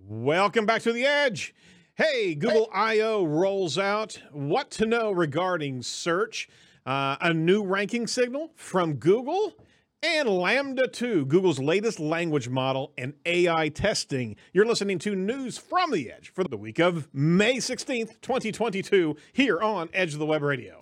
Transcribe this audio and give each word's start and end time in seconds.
Welcome 0.00 0.64
back 0.64 0.82
to 0.82 0.92
the 0.92 1.04
Edge. 1.04 1.54
Hey, 1.96 2.36
Google 2.36 2.68
I/O 2.72 3.24
rolls 3.24 3.76
out 3.76 4.22
what 4.30 4.70
to 4.72 4.86
know 4.86 5.10
regarding 5.10 5.82
search, 5.82 6.48
uh, 6.86 7.16
a 7.20 7.34
new 7.34 7.64
ranking 7.64 8.06
signal 8.06 8.52
from 8.54 8.94
Google, 8.94 9.54
and 10.00 10.28
LaMDA 10.28 10.92
2, 10.92 11.26
Google's 11.26 11.58
latest 11.58 11.98
language 11.98 12.48
model 12.48 12.92
and 12.96 13.14
AI 13.26 13.68
testing. 13.70 14.36
You're 14.52 14.66
listening 14.66 15.00
to 15.00 15.16
news 15.16 15.58
from 15.58 15.90
the 15.90 16.12
Edge 16.12 16.32
for 16.32 16.44
the 16.44 16.56
week 16.56 16.78
of 16.78 17.08
May 17.12 17.56
16th, 17.56 18.20
2022, 18.20 19.16
here 19.32 19.60
on 19.60 19.88
Edge 19.92 20.12
of 20.12 20.20
the 20.20 20.26
Web 20.26 20.42
Radio. 20.42 20.78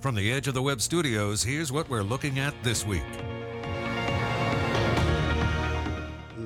From 0.00 0.14
the 0.14 0.30
Edge 0.30 0.48
of 0.48 0.54
the 0.54 0.62
Web 0.62 0.82
studios, 0.82 1.42
here's 1.42 1.72
what 1.72 1.88
we're 1.88 2.02
looking 2.02 2.38
at 2.38 2.54
this 2.62 2.86
week. 2.86 3.02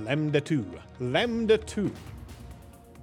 LaMDA 0.09 0.43
2. 0.43 0.67
LaMDA 1.01 1.67
2. 1.67 1.83
You 1.83 1.93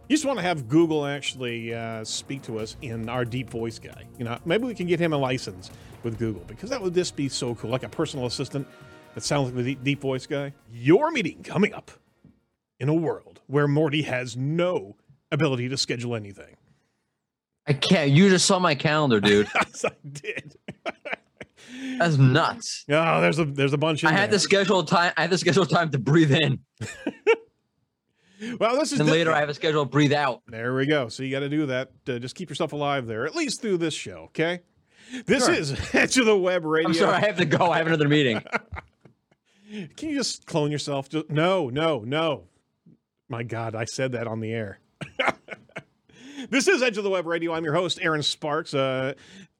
just 0.09 0.25
want 0.25 0.39
to 0.39 0.43
have 0.43 0.67
Google 0.67 1.05
actually 1.05 1.73
uh, 1.73 2.03
speak 2.03 2.41
to 2.43 2.59
us 2.59 2.75
in 2.81 3.09
our 3.09 3.25
deep 3.25 3.49
voice 3.49 3.77
guy. 3.77 4.05
You 4.17 4.25
know, 4.25 4.37
maybe 4.45 4.65
we 4.65 4.73
can 4.73 4.87
get 4.87 4.99
him 4.99 5.13
a 5.13 5.17
license 5.17 5.69
with 6.03 6.17
Google 6.17 6.43
because 6.47 6.69
that 6.71 6.81
would 6.81 6.93
just 6.93 7.15
be 7.15 7.29
so 7.29 7.55
cool, 7.55 7.69
like 7.69 7.83
a 7.83 7.89
personal 7.89 8.25
assistant 8.25 8.67
that 9.13 9.23
sounds 9.23 9.53
like 9.53 9.63
the 9.63 9.75
deep, 9.75 10.01
voice 10.01 10.25
guy. 10.25 10.53
Your 10.71 11.11
meeting 11.11 11.43
coming 11.43 11.73
up 11.73 11.91
in 12.79 12.89
a 12.89 12.93
world 12.93 13.41
where 13.47 13.67
Mordy 13.67 14.03
has 14.05 14.35
no 14.35 14.95
ability 15.31 15.69
to 15.69 15.77
schedule 15.77 16.15
anything. 16.15 16.55
I 17.67 17.73
can't. 17.73 18.11
You 18.11 18.29
just 18.29 18.45
saw 18.45 18.59
my 18.59 18.75
calendar, 18.75 19.19
dude. 19.19 19.47
Yes, 19.55 19.85
I 19.85 19.91
did. 20.07 20.55
That's 21.97 22.17
nuts. 22.17 22.85
Oh, 22.89 23.21
there's 23.21 23.39
a 23.39 23.45
there's 23.45 23.73
a 23.73 23.77
bunch. 23.77 24.03
I 24.03 24.11
had 24.11 24.29
there. 24.29 24.37
to 24.37 24.39
schedule 24.39 24.83
time. 24.83 25.13
I 25.17 25.21
had 25.21 25.31
to 25.31 25.37
schedule 25.37 25.65
time 25.65 25.89
to 25.91 25.99
breathe 25.99 26.31
in, 26.31 26.59
Well, 28.59 28.77
this 28.77 28.91
is 28.91 28.99
and 28.99 29.09
later 29.09 29.31
I 29.31 29.39
have 29.39 29.47
a 29.47 29.53
schedule 29.53 29.85
breathe 29.85 30.11
out. 30.11 30.41
There 30.47 30.75
we 30.75 30.85
go. 30.85 31.07
So 31.07 31.23
you 31.23 31.31
got 31.31 31.39
to 31.39 31.49
do 31.49 31.67
that. 31.67 31.91
Uh, 32.07 32.19
just 32.19 32.35
keep 32.35 32.49
yourself 32.49 32.73
alive 32.73 33.07
there, 33.07 33.25
at 33.25 33.33
least 33.33 33.61
through 33.61 33.77
this 33.77 33.93
show. 33.93 34.23
Okay. 34.25 34.59
This 35.25 35.45
Sure. 35.45 35.53
is 35.53 35.73
Edge 35.95 36.17
of 36.17 36.25
the 36.25 36.37
Web 36.37 36.65
Radio. 36.65 36.89
I'm 36.89 36.93
sorry, 36.93 37.13
I 37.15 37.21
have 37.21 37.37
to 37.37 37.45
go. 37.45 37.71
I 37.71 37.77
have 37.77 37.87
another 37.87 38.09
meeting. 38.09 38.41
Can 39.95 40.09
you 40.09 40.17
just 40.17 40.45
clone 40.45 40.69
yourself? 40.69 41.07
Just, 41.07 41.29
no, 41.29 41.69
no, 41.69 41.99
no. 42.01 42.43
My 43.29 43.41
God, 43.41 43.73
I 43.73 43.85
said 43.85 44.11
that 44.11 44.27
on 44.27 44.41
the 44.41 44.51
air. 44.51 44.79
this 46.49 46.67
is 46.67 46.83
Edge 46.83 46.97
of 46.97 47.05
the 47.05 47.09
Web 47.09 47.25
Radio. 47.25 47.53
I'm 47.53 47.63
your 47.63 47.73
host, 47.73 47.99
Erin 48.01 48.21
Sparks, 48.21 48.73
uh, 48.73 49.13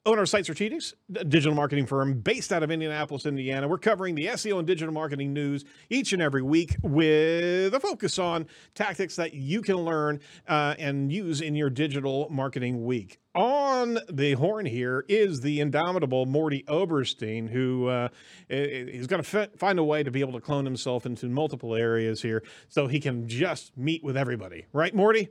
owner 0.06 0.22
of 0.22 0.30
Site 0.30 0.45
Strategics, 0.45 0.94
a 1.16 1.23
digital 1.23 1.56
marketing 1.56 1.88
firm 1.88 2.20
based 2.20 2.53
out 2.53 2.61
of 2.61 2.70
Indianapolis, 2.70 3.25
Indiana. 3.25 3.67
We're 3.67 3.80
covering 3.80 4.14
the 4.14 4.28
SEO 4.28 4.59
and 4.59 4.67
digital 4.67 4.94
marketing 4.94 5.34
news 5.34 5.66
each 5.89 6.14
and 6.14 6.22
every 6.22 6.44
week 6.44 6.75
with 6.84 7.73
a 7.73 7.80
focus 7.80 8.20
on 8.20 8.45
tactics 8.75 9.16
that 9.16 9.34
you 9.34 9.62
can 9.62 9.78
learn 9.78 10.20
uh, 10.47 10.75
and 10.78 11.12
use 11.12 11.42
in 11.42 11.56
your 11.56 11.72
digital 11.72 12.28
marketing 12.30 12.86
week. 12.86 13.20
On 13.34 13.97
the 14.09 14.34
horn 14.34 14.66
here 14.66 15.03
is 15.09 15.42
the 15.42 15.59
indomitable 15.59 16.25
Mordy 16.25 16.64
Oberstein, 16.67 17.50
who 17.50 17.88
uh, 17.88 18.09
is 18.47 19.08
going 19.08 19.23
to 19.23 19.50
find 19.58 19.80
a 19.80 19.84
way 19.84 20.03
to 20.03 20.12
be 20.12 20.22
able 20.22 20.34
to 20.34 20.40
clone 20.40 20.66
himself 20.66 21.06
into 21.06 21.25
multiple 21.28 21.75
areas 21.75 22.22
here 22.22 22.44
so 22.69 22.88
he 22.88 23.00
can 23.00 23.28
just 23.28 23.75
meet 23.75 24.03
with 24.03 24.16
everybody. 24.16 24.67
Right, 24.72 24.95
Mordy? 24.95 25.30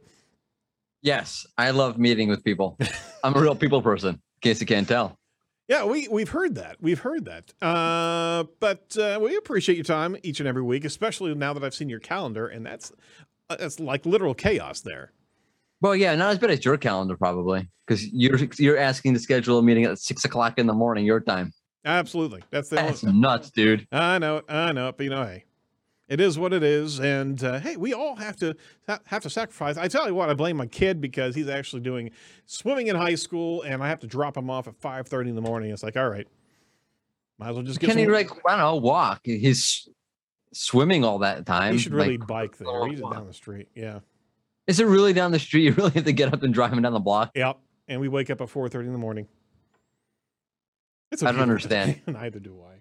Yes, 1.01 1.47
I 1.57 1.71
love 1.71 1.99
meeting 1.99 2.29
with 2.29 2.43
people. 2.43 2.77
I'm 3.25 3.35
a 3.37 3.41
real 3.41 3.55
people 3.55 3.81
person. 3.81 4.21
In 4.45 4.51
case 4.51 4.61
you 4.61 4.67
can't 4.67 4.87
tell. 4.87 5.19
Yeah, 5.69 5.85
we 5.85 6.07
we've 6.09 6.29
heard 6.29 6.57
that. 6.57 6.77
We've 6.83 6.99
heard 6.99 7.25
that. 7.25 7.55
Uh, 7.63 8.45
but 8.61 8.95
uh, 8.99 9.19
we 9.23 9.35
appreciate 9.37 9.77
your 9.77 9.85
time 9.85 10.19
each 10.23 10.39
and 10.39 10.47
every 10.47 10.63
week, 10.63 10.85
especially 10.85 11.35
now 11.35 11.55
that 11.55 11.65
I've 11.65 11.75
seen 11.75 11.89
your 11.89 12.01
calendar, 12.01 12.47
and 12.47 12.67
that's 12.67 12.93
uh, 13.49 13.57
that's 13.57 13.81
like 13.81 14.05
literal 14.05 14.35
chaos 14.35 14.81
there. 14.83 15.13
Well, 15.81 15.97
yeah, 15.97 16.15
not 16.15 16.33
as 16.33 16.39
bad 16.39 16.51
as 16.51 16.63
your 16.63 16.77
calendar 16.77 17.17
probably, 17.17 17.67
because 17.87 18.07
you're 18.09 18.39
you're 18.59 18.77
asking 18.77 19.15
to 19.15 19.21
schedule 19.21 19.59
a 19.59 19.63
meeting 19.63 19.85
at 19.85 19.99
six 19.99 20.27
o'clock 20.27 20.59
in 20.59 20.67
the 20.67 20.75
morning 20.75 21.07
your 21.07 21.21
time. 21.21 21.51
Absolutely, 21.87 22.43
that's 22.51 22.69
the. 22.69 22.77
That's 22.77 23.03
nuts, 23.03 23.51
dude. 23.51 23.87
I 23.91 24.19
know 24.19 24.39
it. 24.39 24.45
I 24.51 24.73
know 24.73 24.89
it. 24.89 24.99
But 24.99 25.05
you 25.05 25.11
know, 25.11 25.25
hey, 25.25 25.45
it 26.15 26.21
is 26.21 26.39
what 26.39 26.53
it 26.53 26.63
is, 26.63 27.01
and 27.01 27.43
uh, 27.43 27.59
hey, 27.59 27.77
we 27.77 27.93
all 27.93 28.15
have 28.15 28.37
to 28.37 28.55
ha- 28.89 29.01
have 29.07 29.23
to 29.25 29.31
sacrifice. 29.31 29.77
I 29.77 29.89
tell 29.89 30.07
you 30.07 30.15
what, 30.15 30.31
I 30.31 30.35
blame 30.35 30.57
my 30.57 30.67
kid 30.67 31.01
because 31.01 31.35
he's 31.35 31.49
actually 31.49 31.81
doing 31.83 32.11
swimming 32.47 32.87
in 32.87 32.95
high 32.95 33.17
school, 33.17 33.63
and 33.63 33.83
I 33.83 33.89
have 33.89 33.99
to 34.01 34.07
drop 34.07 34.37
him 34.37 34.49
off 34.49 34.69
at 34.69 34.77
five 34.77 35.09
thirty 35.09 35.29
in 35.29 35.35
the 35.35 35.43
morning. 35.43 35.71
It's 35.73 35.83
like, 35.83 35.97
all 35.97 36.09
right, 36.09 36.29
might 37.39 37.49
as 37.49 37.55
well 37.57 37.65
just 37.65 37.81
get. 37.81 37.91
Can 37.91 37.99
he 37.99 38.05
some- 38.05 38.13
like 38.15 38.31
I 38.47 38.51
don't 38.53 38.59
know 38.61 38.77
walk? 38.77 39.23
He's 39.25 39.89
swimming 40.53 41.05
all 41.05 41.19
that 41.19 41.45
time. 41.47 41.73
He 41.73 41.79
should 41.81 41.93
really 41.95 42.17
Like, 42.17 42.29
bike 42.29 42.57
there. 42.59 42.87
He's 42.89 43.01
down 43.01 43.27
the 43.27 43.35
street. 43.35 43.69
Yeah. 43.75 43.99
is 44.69 44.79
it 44.79 44.87
really 44.87 45.13
down 45.13 45.33
the 45.33 45.39
street? 45.41 45.63
You 45.65 45.73
really 45.73 45.91
have 45.91 46.05
to 46.05 46.13
get 46.13 46.33
up 46.33 46.45
and 46.45 46.55
drive 46.55 46.73
him 46.73 46.81
down 46.81 46.93
the 46.93 47.01
block. 47.01 47.33
Yep. 47.35 47.59
And 47.89 48.01
we 48.01 48.07
wake 48.09 48.31
up 48.31 48.41
at 48.41 48.49
four 48.49 48.69
thirty 48.69 48.87
in 48.87 48.93
the 48.93 48.99
morning. 49.01 49.27
I 51.13 51.33
don't 51.33 51.41
understand. 51.41 52.01
Neither 52.07 52.39
do 52.39 52.61
I. 52.63 52.74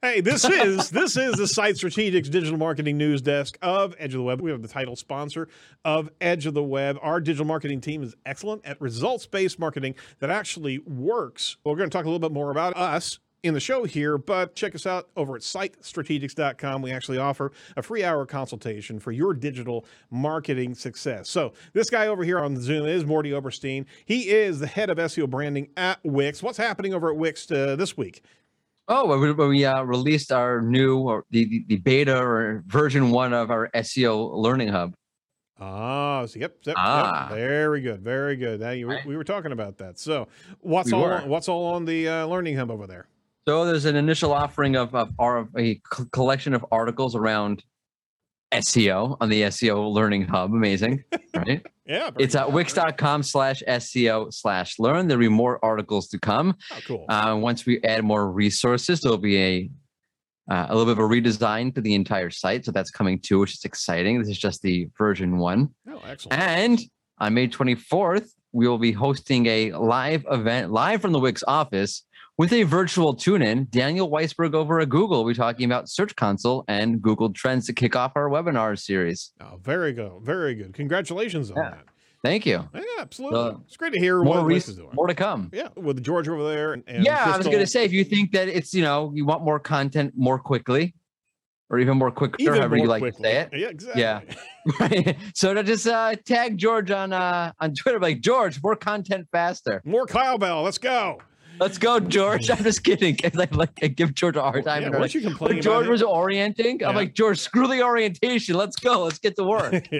Hey, 0.00 0.20
this 0.20 0.44
is 0.44 0.90
this 0.90 1.16
is 1.16 1.34
the 1.34 1.48
Site 1.48 1.74
Strategics 1.74 2.30
Digital 2.30 2.56
Marketing 2.56 2.96
News 2.96 3.20
Desk 3.20 3.58
of 3.60 3.96
Edge 3.98 4.14
of 4.14 4.18
the 4.18 4.22
Web. 4.22 4.40
We 4.40 4.52
have 4.52 4.62
the 4.62 4.68
title 4.68 4.94
sponsor 4.94 5.48
of 5.84 6.08
Edge 6.20 6.46
of 6.46 6.54
the 6.54 6.62
Web. 6.62 7.00
Our 7.02 7.20
digital 7.20 7.44
marketing 7.44 7.80
team 7.80 8.04
is 8.04 8.14
excellent 8.24 8.64
at 8.64 8.80
results-based 8.80 9.58
marketing 9.58 9.96
that 10.20 10.30
actually 10.30 10.78
works. 10.78 11.56
We're 11.64 11.74
going 11.74 11.90
to 11.90 11.92
talk 11.92 12.04
a 12.04 12.08
little 12.08 12.20
bit 12.20 12.30
more 12.30 12.52
about 12.52 12.76
us 12.76 13.18
in 13.42 13.54
the 13.54 13.60
show 13.60 13.82
here, 13.82 14.18
but 14.18 14.54
check 14.54 14.76
us 14.76 14.86
out 14.86 15.08
over 15.16 15.34
at 15.34 15.42
sitestrategics.com. 15.42 16.80
We 16.80 16.92
actually 16.92 17.18
offer 17.18 17.50
a 17.76 17.82
free 17.82 18.04
hour 18.04 18.24
consultation 18.24 19.00
for 19.00 19.10
your 19.10 19.34
digital 19.34 19.84
marketing 20.12 20.76
success. 20.76 21.28
So, 21.28 21.54
this 21.72 21.90
guy 21.90 22.06
over 22.06 22.22
here 22.22 22.38
on 22.38 22.56
Zoom 22.60 22.86
is 22.86 23.02
Mordy 23.02 23.32
Oberstein. 23.32 23.84
He 24.04 24.30
is 24.30 24.60
the 24.60 24.68
head 24.68 24.90
of 24.90 24.98
SEO 24.98 25.28
branding 25.28 25.70
at 25.76 25.98
Wix. 26.04 26.40
What's 26.40 26.58
happening 26.58 26.94
over 26.94 27.10
at 27.10 27.16
Wix 27.16 27.50
uh, 27.50 27.74
this 27.74 27.96
week? 27.96 28.22
Oh, 28.90 29.06
when 29.18 29.48
we, 29.50 29.64
uh, 29.66 29.82
released 29.82 30.32
our 30.32 30.62
new 30.62 30.98
or 31.00 31.24
the, 31.30 31.64
the, 31.68 31.76
beta 31.76 32.16
or 32.18 32.64
version 32.66 33.10
one 33.10 33.34
of 33.34 33.50
our 33.50 33.68
SEO 33.74 34.34
Learning 34.34 34.68
Hub. 34.68 34.94
Ah, 35.60 36.24
so 36.24 36.38
yep, 36.38 36.56
yep, 36.62 36.74
Ah. 36.78 37.28
yep. 37.28 37.36
Very 37.38 37.80
good, 37.82 38.00
very 38.00 38.36
good. 38.36 38.60
Now, 38.60 38.70
you, 38.70 38.88
Right. 38.88 39.04
we 39.04 39.16
were 39.16 39.24
talking 39.24 39.52
about 39.52 39.76
that. 39.78 39.98
So, 39.98 40.28
what's 40.60 40.86
We 40.90 40.96
all 40.96 41.02
were. 41.04 41.20
on, 41.20 41.28
what's 41.28 41.48
all 41.48 41.74
on 41.74 41.84
the 41.84 42.08
uh, 42.08 42.26
Learning 42.26 42.56
Hub 42.56 42.70
over 42.70 42.86
there? 42.86 43.08
So 43.46 43.64
there's 43.64 43.84
an 43.84 43.96
initial 43.96 44.32
offering 44.32 44.76
of, 44.76 44.94
of, 44.94 45.10
our, 45.18 45.48
a 45.58 45.80
collection 46.12 46.54
of 46.54 46.64
articles 46.70 47.14
around 47.16 47.64
SEO 48.52 49.16
on 49.20 49.28
the 49.28 49.42
SEO 49.42 49.90
Learning 49.92 50.22
Hub. 50.22 50.52
Amazing, 50.52 51.02
right? 51.34 51.64
Yeah, 51.88 52.10
it's 52.18 52.34
at 52.34 52.52
wix.com 52.52 53.22
slash 53.22 53.62
SEO 53.66 54.32
slash 54.32 54.78
learn. 54.78 55.08
There'll 55.08 55.20
be 55.20 55.28
more 55.28 55.58
articles 55.64 56.08
to 56.08 56.18
come. 56.18 56.54
Oh, 56.70 56.78
cool. 56.86 57.06
Uh, 57.08 57.36
once 57.40 57.64
we 57.64 57.82
add 57.82 58.04
more 58.04 58.30
resources, 58.30 59.00
there'll 59.00 59.16
be 59.16 59.38
a 59.42 59.70
uh, 60.50 60.66
a 60.68 60.76
little 60.76 60.94
bit 60.94 61.02
of 61.02 61.10
a 61.10 61.14
redesign 61.14 61.74
for 61.74 61.80
the 61.80 61.94
entire 61.94 62.30
site. 62.30 62.64
So 62.64 62.72
that's 62.72 62.90
coming 62.90 63.18
too, 63.18 63.38
which 63.38 63.54
is 63.54 63.64
exciting. 63.64 64.18
This 64.18 64.28
is 64.28 64.38
just 64.38 64.62
the 64.62 64.88
version 64.96 65.38
one. 65.38 65.74
oh, 65.90 66.00
excellent. 66.06 66.40
And 66.40 66.80
on 67.18 67.34
May 67.34 67.48
24th, 67.48 68.30
we 68.52 68.66
will 68.66 68.78
be 68.78 68.92
hosting 68.92 69.46
a 69.46 69.72
live 69.72 70.24
event 70.30 70.72
live 70.72 71.02
from 71.02 71.12
the 71.12 71.18
Wix 71.18 71.42
office 71.46 72.04
with 72.38 72.52
a 72.52 72.62
virtual 72.62 73.14
tune 73.14 73.42
in. 73.42 73.66
Daniel 73.70 74.08
Waisberg 74.10 74.54
over 74.54 74.80
at 74.80 74.88
Google 74.88 75.22
will 75.24 75.30
be 75.30 75.34
talking 75.36 75.64
about 75.66 75.88
Search 75.88 76.14
Console 76.16 76.64
and 76.68 77.02
Google 77.02 77.32
Trends 77.32 77.66
to 77.66 77.72
kick 77.72 77.94
off 77.96 78.12
our 78.16 78.30
webinar 78.30 78.78
series. 78.78 79.32
Oh, 79.40 79.58
very 79.62 79.92
good, 79.92 80.12
very 80.22 80.54
good. 80.54 80.72
Congratulations 80.72 81.50
on 81.50 81.56
Yeah. 81.56 81.70
that. 81.70 81.84
Thank 82.24 82.46
you. 82.46 82.68
Yeah, 82.74 82.80
absolutely. 82.98 83.60
It's 83.66 83.76
great 83.76 83.92
to 83.92 84.00
hear 84.00 84.22
More, 84.22 84.36
what 84.38 84.46
res- 84.46 84.54
Wix 84.66 84.68
is 84.70 84.76
doing. 84.76 84.90
more 84.94 85.06
to 85.06 85.14
come. 85.14 85.50
Yeah, 85.52 85.68
with 85.76 86.02
George 86.02 86.28
over 86.28 86.48
there. 86.48 86.72
And, 86.72 86.82
and 86.88 87.04
yeah, 87.04 87.32
I 87.32 87.36
was 87.36 87.46
going 87.46 87.60
to 87.60 87.66
say 87.66 87.84
if 87.84 87.92
you 87.92 88.02
think 88.02 88.32
that 88.32 88.48
it's, 88.48 88.74
you 88.74 88.82
know, 88.82 89.12
you 89.14 89.24
want 89.24 89.44
more 89.44 89.60
content 89.60 90.14
more 90.16 90.38
quickly 90.40 90.94
or 91.70 91.78
even 91.78 91.96
more 91.96 92.10
quicker, 92.10 92.34
Even 92.40 92.54
however 92.54 92.76
you 92.76 92.86
like 92.86 93.02
quickly. 93.02 93.22
to 93.22 93.28
say 93.28 93.36
it. 93.42 93.48
Yeah, 93.52 93.68
exactly. 93.68 94.02
Yeah. 94.02 95.12
So 95.34 95.54
to 95.54 95.62
just 95.62 95.86
uh, 95.86 96.14
tag 96.26 96.58
George 96.58 96.90
on 96.90 97.12
uh, 97.12 97.52
on 97.60 97.74
Twitter, 97.74 98.00
like 98.00 98.20
George, 98.20 98.60
more 98.62 98.74
content 98.76 99.26
faster. 99.32 99.80
More 99.84 100.04
cowbell. 100.06 100.62
Let's 100.62 100.76
go. 100.78 101.20
Let's 101.58 101.78
go, 101.78 102.00
George. 102.00 102.50
I'm 102.54 102.62
just 102.62 102.84
kidding. 102.84 103.16
I 103.24 103.30
like, 103.34 103.54
like 103.54 103.70
I 103.82 103.88
give 103.88 104.14
George 104.14 104.36
a 104.36 104.42
hard 104.42 104.64
time. 104.64 104.82
Yeah, 104.82 104.90
they're 104.90 105.00
like, 105.00 105.14
you 105.14 105.20
complaining 105.20 105.56
when 105.56 105.62
George 105.62 105.86
was 105.88 106.02
orienting, 106.02 106.80
Yeah. 106.80 106.88
I'm 106.88 106.94
like, 106.96 107.14
George, 107.14 107.38
screw 107.38 107.66
the 107.66 107.82
orientation. 107.82 108.56
Let's 108.56 108.76
go. 108.76 109.04
Let's 109.04 109.18
get 109.18 109.36
to 109.36 109.44
work. 109.44 109.88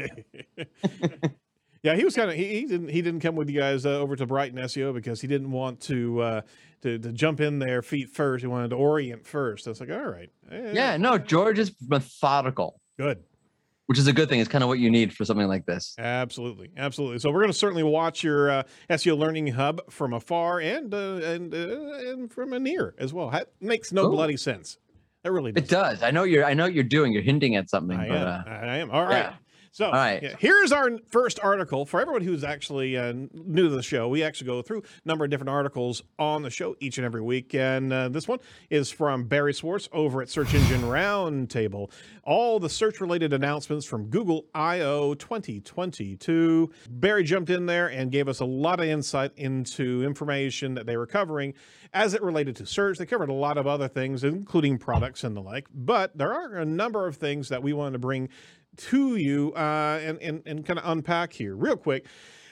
yeah, 1.83 1.95
he 1.95 2.05
was 2.05 2.15
kind 2.15 2.31
of 2.31 2.37
he, 2.37 2.61
he 2.61 2.67
didn't 2.67 2.89
he 2.89 3.03
didn't 3.03 3.21
come 3.21 3.37
with 3.37 3.49
you 3.51 3.59
guys 3.59 3.87
uh, 3.87 3.91
over 3.91 4.17
to 4.17 4.27
Brighton 4.27 4.59
SEO 4.59 4.93
because 4.95 5.21
he 5.21 5.27
didn't 5.27 5.51
want 5.51 5.81
to 5.83 6.21
uh, 6.21 6.41
to 6.83 6.99
to 6.99 7.13
jump 7.13 7.41
in 7.41 7.59
there 7.59 7.83
feet 7.83 8.11
first. 8.11 8.43
He 8.43 8.47
wanted 8.49 8.71
to 8.71 8.77
orient 8.77 9.27
first. 9.27 9.67
I 9.67 9.71
was 9.71 9.81
like, 9.81 9.91
all 9.91 9.99
right, 10.09 10.31
Eh, 10.51 10.73
yeah, 10.75 10.97
no, 10.97 11.19
George 11.19 11.59
is 11.59 11.73
methodical, 11.87 12.81
good. 12.99 13.23
Which 13.89 13.99
is 13.99 14.07
a 14.07 14.13
good 14.13 14.29
thing. 14.29 14.39
It's 14.39 14.49
kind 14.51 14.63
of 14.63 14.69
what 14.69 14.79
you 14.79 14.91
need 14.91 15.15
for 15.15 15.25
something 15.25 15.49
like 15.49 15.65
this. 15.65 15.95
Absolutely, 15.99 16.71
absolutely. 16.77 17.19
So 17.21 17.31
we're 17.31 17.41
going 17.41 17.51
to 17.53 17.57
certainly 17.59 17.83
watch 17.83 18.23
your 18.23 18.51
uh, 18.51 18.63
SEO 18.91 19.17
Learning 19.19 19.47
Hub 19.47 19.81
from 19.91 20.13
afar 20.13 20.61
and 20.61 20.93
uh, 20.93 21.15
and 21.25 21.55
uh, 21.55 21.59
and 22.11 22.31
from 22.31 22.53
a 22.53 22.59
near 22.59 22.95
as 22.99 23.13
well. 23.15 23.31
That 23.31 23.49
makes 23.61 23.91
no 23.91 24.03
Cool. 24.03 24.13
bloody 24.13 24.37
sense. 24.37 24.77
It 25.25 25.31
really 25.31 25.53
does. 25.53 25.65
It 25.65 25.69
does. 25.71 26.03
I 26.03 26.11
know 26.11 26.23
you're. 26.25 26.45
I 26.45 26.53
know 26.55 26.65
what 26.65 26.75
you're 26.75 26.85
doing. 26.85 27.13
You're 27.13 27.23
hinting 27.23 27.57
at 27.57 27.69
something. 27.71 27.99
I 27.99 28.09
but, 28.09 28.17
am. 28.19 28.27
uh, 28.29 28.43
I 28.51 28.77
am. 28.77 28.91
All 28.91 29.05
right. 29.05 29.33
yeah. 29.33 29.33
So, 29.79 29.87
All 29.87 29.93
right. 29.93 30.21
yeah, 30.21 30.35
here's 30.41 30.73
our 30.73 30.91
first 31.07 31.39
article 31.41 31.87
for 31.87 32.01
everyone 32.01 32.23
who's 32.23 32.43
actually 32.43 32.97
uh, 32.97 33.13
new 33.33 33.69
to 33.69 33.77
the 33.77 33.81
show. 33.81 34.09
We 34.09 34.25
actually 34.25 34.49
go 34.49 34.61
through 34.61 34.81
a 34.81 34.83
number 35.09 35.25
of 35.25 35.31
different 35.31 35.51
articles 35.51 36.03
on 36.19 36.43
the 36.43 36.51
show 36.51 36.75
each 36.81 36.99
and 36.99 37.05
every 37.05 37.21
week. 37.21 37.55
And 37.55 37.93
uh, 37.93 38.09
this 38.09 38.27
one 38.27 38.41
is 38.71 38.91
from 38.91 39.29
Barry 39.29 39.53
Schwartz 39.53 39.89
over 39.93 40.21
at 40.21 40.31
Search 40.31 40.53
Engine 40.53 40.81
Roundtable. 40.81 41.93
All 42.25 42.59
the 42.59 42.69
search 42.69 43.01
related 43.01 43.33
announcements 43.33 43.87
from 43.87 44.07
Google 44.07 44.47
I/O 44.53 45.15
2022. 45.15 46.71
Barry 46.91 47.23
jumped 47.23 47.49
in 47.49 47.67
there 47.67 47.87
and 47.87 48.11
gave 48.11 48.27
us 48.27 48.41
a 48.41 48.45
lot 48.45 48.81
of 48.81 48.87
insight 48.87 49.31
into 49.37 50.03
information 50.03 50.75
that 50.75 50.87
they 50.87 50.97
were 50.97 51.07
covering 51.07 51.55
as 51.95 52.15
it 52.15 52.23
related 52.23 52.57
to 52.57 52.67
search. 52.67 52.99
They 52.99 53.07
covered 53.07 53.29
a 53.29 53.33
lot 53.35 53.57
of 53.57 53.69
other 53.69 53.87
things, 53.87 54.25
including 54.25 54.79
products 54.79 55.23
and 55.23 55.37
the 55.37 55.41
like. 55.41 55.69
But 55.73 56.19
there 56.19 56.35
are 56.35 56.57
a 56.57 56.65
number 56.65 57.07
of 57.07 57.17
things 57.17 57.49
that 57.51 57.63
we 57.63 57.73
wanted 57.73 57.93
to 57.93 57.99
bring 58.01 58.29
to 58.79 59.17
you 59.17 59.53
uh, 59.55 60.01
and, 60.03 60.19
and, 60.23 60.43
and 60.47 60.65
kind 60.65 60.79
of 60.79 60.91
unpack 60.91 61.33
here 61.33 61.55
real 61.55 61.77
quick. 61.77 62.07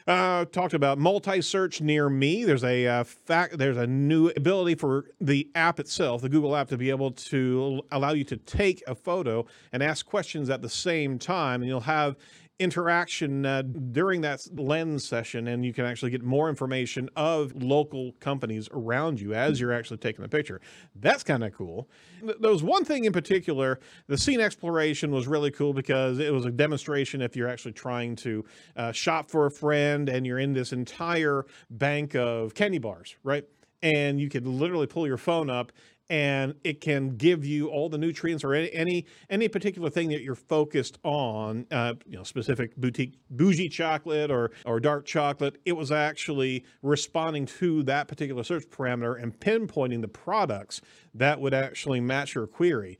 Uh, 0.07 0.45
talked 0.45 0.73
about 0.73 0.99
multi-search 0.99 1.81
near 1.81 2.09
me. 2.09 2.45
There's 2.45 2.63
a 2.63 2.87
uh, 2.87 3.03
fact. 3.03 3.59
There's 3.59 3.77
a 3.77 3.89
new 3.89 4.29
ability 4.37 4.77
for 4.77 5.07
the 5.21 5.49
app 5.57 5.81
itself, 5.81 6.23
the 6.23 6.29
Google 6.29 6.55
app, 6.55 6.69
to 6.69 6.77
be 6.77 6.91
able 6.91 7.11
to 7.11 7.83
allow 7.91 8.13
you 8.13 8.23
to 8.25 8.37
take 8.37 8.85
a 8.87 8.95
photo 8.95 9.45
and 9.73 9.83
ask 9.83 10.07
questions 10.07 10.49
at 10.49 10.63
the 10.63 10.69
same 10.69 11.19
time, 11.19 11.61
and 11.61 11.69
you'll 11.69 11.81
have 11.81 12.15
interaction 12.59 13.45
uh, 13.45 13.63
during 13.63 14.23
that 14.23 14.47
lens 14.55 15.07
session 15.07 15.49
and 15.49 15.65
you 15.65 15.73
can 15.73 15.85
actually 15.85 16.11
get 16.11 16.23
more 16.23 16.49
information 16.49 17.09
of 17.15 17.55
local 17.55 18.13
companies 18.21 18.69
around 18.73 19.21
you 19.21 19.35
as 19.35 19.61
you're 19.61 19.73
actually 19.73 19.99
taking 19.99 20.23
the 20.23 20.29
picture. 20.29 20.61
That's 20.95 21.23
kind 21.23 21.45
of 21.45 21.53
cool. 21.53 21.89
Th- 22.21 22.37
there 22.41 22.51
was 22.51 22.63
one 22.63 22.85
thing 22.85 23.05
in 23.05 23.13
particular 23.13 23.79
the 24.07 24.17
scene 24.17 24.41
exploration 24.41 25.11
was 25.11 25.27
really 25.27 25.51
cool 25.51 25.75
because 25.75 26.19
it 26.19 26.33
was 26.33 26.47
a 26.47 26.51
demonstration 26.51 27.21
if 27.21 27.37
you're 27.37 27.49
actually 27.49 27.73
trying 27.73 28.17
to 28.17 28.45
uh, 28.77 28.93
shop 28.93 29.31
for 29.31 29.47
a 29.47 29.51
friend 29.51 30.09
and 30.09 30.27
you're 30.27 30.39
in 30.39 30.55
this 30.55 30.73
entire 30.73 31.45
bank 31.71 32.15
of 32.15 32.55
candy 32.55 32.79
bars 32.79 33.17
right? 33.23 33.45
And 33.83 34.19
you 34.19 34.31
could 34.31 34.47
literally 34.47 34.87
pull 34.87 35.07
your 35.07 35.19
phone 35.19 35.51
up 35.51 35.73
and 36.09 36.55
it 36.63 36.81
can 36.81 37.17
give 37.17 37.45
you 37.45 37.69
all 37.69 37.89
the 37.89 37.99
nutrients 37.99 38.45
or 38.45 38.55
any 38.55 38.73
any, 38.73 39.07
any 39.29 39.49
particular 39.49 39.91
thing 39.91 40.09
that 40.11 40.23
you're 40.23 40.35
focused 40.35 40.99
on, 41.03 41.67
uh, 41.71 41.95
you 42.07 42.17
know, 42.17 42.23
specific 42.23 42.77
boutique 42.77 43.15
bougie 43.31 43.69
chocolate 43.69 44.31
or 44.31 44.53
or 44.65 44.79
dark 44.81 45.05
chocolate. 45.05 45.59
It 45.65 45.73
was 45.73 45.91
actually 45.91 46.65
responding 46.83 47.47
to 47.47 47.83
that 47.85 48.09
particular 48.09 48.45
search 48.45 48.69
parameter 48.69 49.21
and 49.21 49.39
pinpointing 49.39 50.01
the 50.01 50.09
products 50.09 50.81
that 51.15 51.41
would 51.41 51.55
actually 51.55 52.01
match 52.01 52.35
your 52.35 52.47
query. 52.47 52.99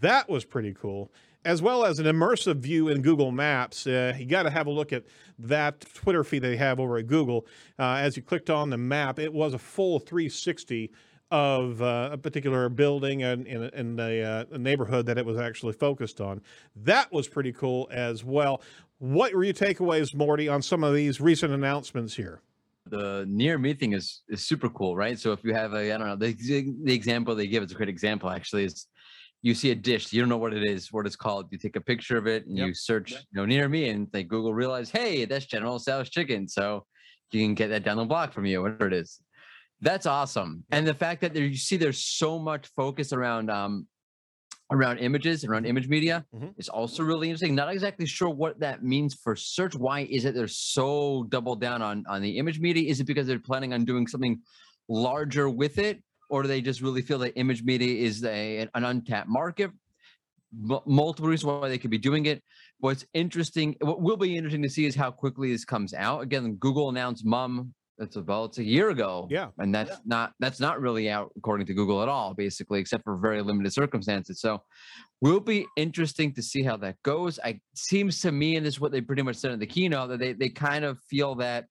That 0.00 0.28
was 0.28 0.44
pretty 0.44 0.74
cool. 0.74 1.10
As 1.44 1.60
well 1.60 1.84
as 1.84 1.98
an 1.98 2.06
immersive 2.06 2.56
view 2.56 2.88
in 2.88 3.02
Google 3.02 3.32
Maps. 3.32 3.84
Uh, 3.84 4.14
you 4.16 4.26
got 4.26 4.44
to 4.44 4.50
have 4.50 4.68
a 4.68 4.70
look 4.70 4.92
at 4.92 5.04
that 5.40 5.80
Twitter 5.92 6.22
feed 6.22 6.40
they 6.40 6.56
have 6.56 6.78
over 6.78 6.98
at 6.98 7.08
Google. 7.08 7.46
Uh, 7.78 7.94
as 7.94 8.16
you 8.16 8.22
clicked 8.22 8.48
on 8.48 8.70
the 8.70 8.78
map, 8.78 9.18
it 9.18 9.32
was 9.32 9.52
a 9.52 9.58
full 9.58 9.98
360 9.98 10.92
of 11.32 11.80
uh, 11.80 12.10
a 12.12 12.18
particular 12.18 12.68
building 12.68 13.22
and 13.22 13.46
in, 13.46 13.64
in 13.70 13.96
the 13.96 14.46
uh, 14.52 14.58
neighborhood 14.58 15.06
that 15.06 15.16
it 15.16 15.24
was 15.24 15.38
actually 15.38 15.72
focused 15.72 16.20
on. 16.20 16.42
That 16.76 17.10
was 17.10 17.26
pretty 17.26 17.52
cool 17.52 17.88
as 17.90 18.22
well. 18.22 18.60
What 18.98 19.34
were 19.34 19.42
your 19.42 19.54
takeaways, 19.54 20.14
Mordy, 20.14 20.52
on 20.52 20.60
some 20.60 20.84
of 20.84 20.94
these 20.94 21.20
recent 21.20 21.52
announcements 21.52 22.14
here? 22.14 22.42
the 22.86 23.24
near 23.28 23.58
me 23.58 23.72
thing 23.74 23.92
is 23.92 24.22
is 24.28 24.44
super 24.44 24.68
cool, 24.68 24.96
right? 24.96 25.18
So 25.18 25.32
if 25.32 25.44
you 25.44 25.54
have 25.54 25.72
a, 25.72 25.94
I 25.94 25.98
don't 25.98 26.08
know, 26.08 26.16
the 26.16 26.32
the 26.84 26.92
example 26.92 27.34
they 27.34 27.46
give 27.46 27.62
is 27.62 27.72
a 27.72 27.74
great 27.76 27.88
example. 27.88 28.28
Actually, 28.28 28.64
is 28.64 28.88
you 29.40 29.54
see 29.54 29.70
a 29.70 29.74
dish, 29.74 30.12
you 30.12 30.20
don't 30.20 30.28
know 30.28 30.36
what 30.36 30.52
it 30.52 30.64
is, 30.64 30.92
what 30.92 31.06
it's 31.06 31.16
called. 31.16 31.46
You 31.50 31.58
take 31.58 31.76
a 31.76 31.80
picture 31.80 32.16
of 32.16 32.26
it 32.26 32.46
and 32.46 32.56
Yep. 32.58 32.66
you 32.66 32.74
search, 32.74 33.12
you 33.12 33.18
know, 33.32 33.46
near 33.46 33.68
me, 33.68 33.88
and 33.88 34.08
they 34.12 34.22
Google 34.24 34.52
realize, 34.52 34.90
hey, 34.90 35.24
that's 35.24 35.46
General 35.46 35.78
Tso's 35.78 36.10
chicken, 36.10 36.46
so 36.48 36.84
you 37.30 37.44
can 37.46 37.54
get 37.54 37.68
that 37.68 37.84
down 37.84 37.96
the 37.96 38.04
block 38.04 38.32
from 38.32 38.46
you, 38.46 38.62
whatever 38.62 38.86
it 38.88 38.92
is. 38.92 39.20
That's 39.82 40.06
awesome, 40.06 40.64
and 40.70 40.86
the 40.86 40.94
fact 40.94 41.20
that 41.22 41.34
there, 41.34 41.44
you 41.44 41.56
see 41.56 41.76
there's 41.76 42.00
so 42.02 42.38
much 42.38 42.68
focus 42.68 43.12
around 43.12 43.50
um 43.50 43.88
around 44.70 44.98
images 44.98 45.44
around 45.44 45.66
image 45.66 45.88
media 45.88 46.24
Mhm. 46.34 46.54
is 46.56 46.68
also 46.68 47.02
really 47.02 47.28
interesting. 47.28 47.54
Not 47.54 47.70
exactly 47.70 48.06
sure 48.06 48.30
what 48.30 48.60
that 48.60 48.82
means 48.82 49.12
for 49.12 49.34
search. 49.36 49.74
Why 49.74 50.00
is 50.08 50.24
it 50.24 50.34
they're 50.34 50.46
so 50.48 51.24
doubled 51.24 51.60
down 51.60 51.82
on 51.82 52.04
on 52.06 52.22
the 52.22 52.38
image 52.38 52.60
media? 52.60 52.88
Is 52.88 53.00
it 53.00 53.04
because 53.04 53.26
they're 53.26 53.40
planning 53.50 53.72
on 53.74 53.84
doing 53.84 54.06
something 54.06 54.40
larger 54.88 55.50
with 55.50 55.78
it, 55.78 56.00
or 56.30 56.42
do 56.42 56.48
they 56.48 56.60
just 56.62 56.80
really 56.80 57.02
feel 57.02 57.18
that 57.18 57.36
image 57.36 57.62
media 57.64 57.92
is 58.06 58.24
a, 58.24 58.58
an 58.74 58.84
untapped 58.84 59.28
market? 59.28 59.70
M- 60.70 60.80
multiple 60.86 61.28
reasons 61.28 61.46
why 61.46 61.68
they 61.68 61.78
could 61.78 61.90
be 61.90 61.98
doing 61.98 62.26
it. 62.26 62.42
What's 62.78 63.04
interesting, 63.14 63.74
what 63.80 64.00
will 64.00 64.16
be 64.16 64.36
interesting 64.36 64.62
to 64.62 64.70
see 64.70 64.84
is 64.86 64.94
how 64.94 65.10
quickly 65.10 65.50
this 65.50 65.64
comes 65.64 65.92
out. 65.92 66.22
Again, 66.22 66.54
Google 66.56 66.88
announced 66.88 67.24
MUM. 67.24 67.74
That's 68.02 68.16
about 68.16 68.46
it's 68.46 68.58
a 68.58 68.64
year 68.64 68.90
ago. 68.90 69.28
Yeah. 69.30 69.50
and 69.58 69.72
that's 69.72 70.00
not 70.04 70.32
that's 70.40 70.58
not 70.58 70.80
really 70.80 71.08
out 71.08 71.30
according 71.36 71.66
to 71.68 71.74
Google 71.74 72.02
at 72.02 72.08
all, 72.08 72.34
basically, 72.34 72.80
except 72.80 73.04
for 73.04 73.16
very 73.16 73.40
limited 73.42 73.72
circumstances. 73.72 74.40
So, 74.40 74.64
will 75.20 75.38
be 75.38 75.66
interesting 75.76 76.34
to 76.34 76.42
see 76.42 76.64
how 76.64 76.76
that 76.78 76.96
goes. 77.04 77.38
I 77.44 77.60
seems 77.76 78.20
to 78.22 78.32
me, 78.32 78.56
and 78.56 78.66
this 78.66 78.74
is 78.74 78.80
what 78.80 78.90
they 78.90 79.00
pretty 79.00 79.22
much 79.22 79.36
said 79.36 79.52
in 79.52 79.60
the 79.60 79.68
keynote, 79.68 80.08
that 80.08 80.18
they 80.18 80.32
they 80.32 80.48
kind 80.48 80.84
of 80.84 80.98
feel 81.08 81.36
that 81.36 81.66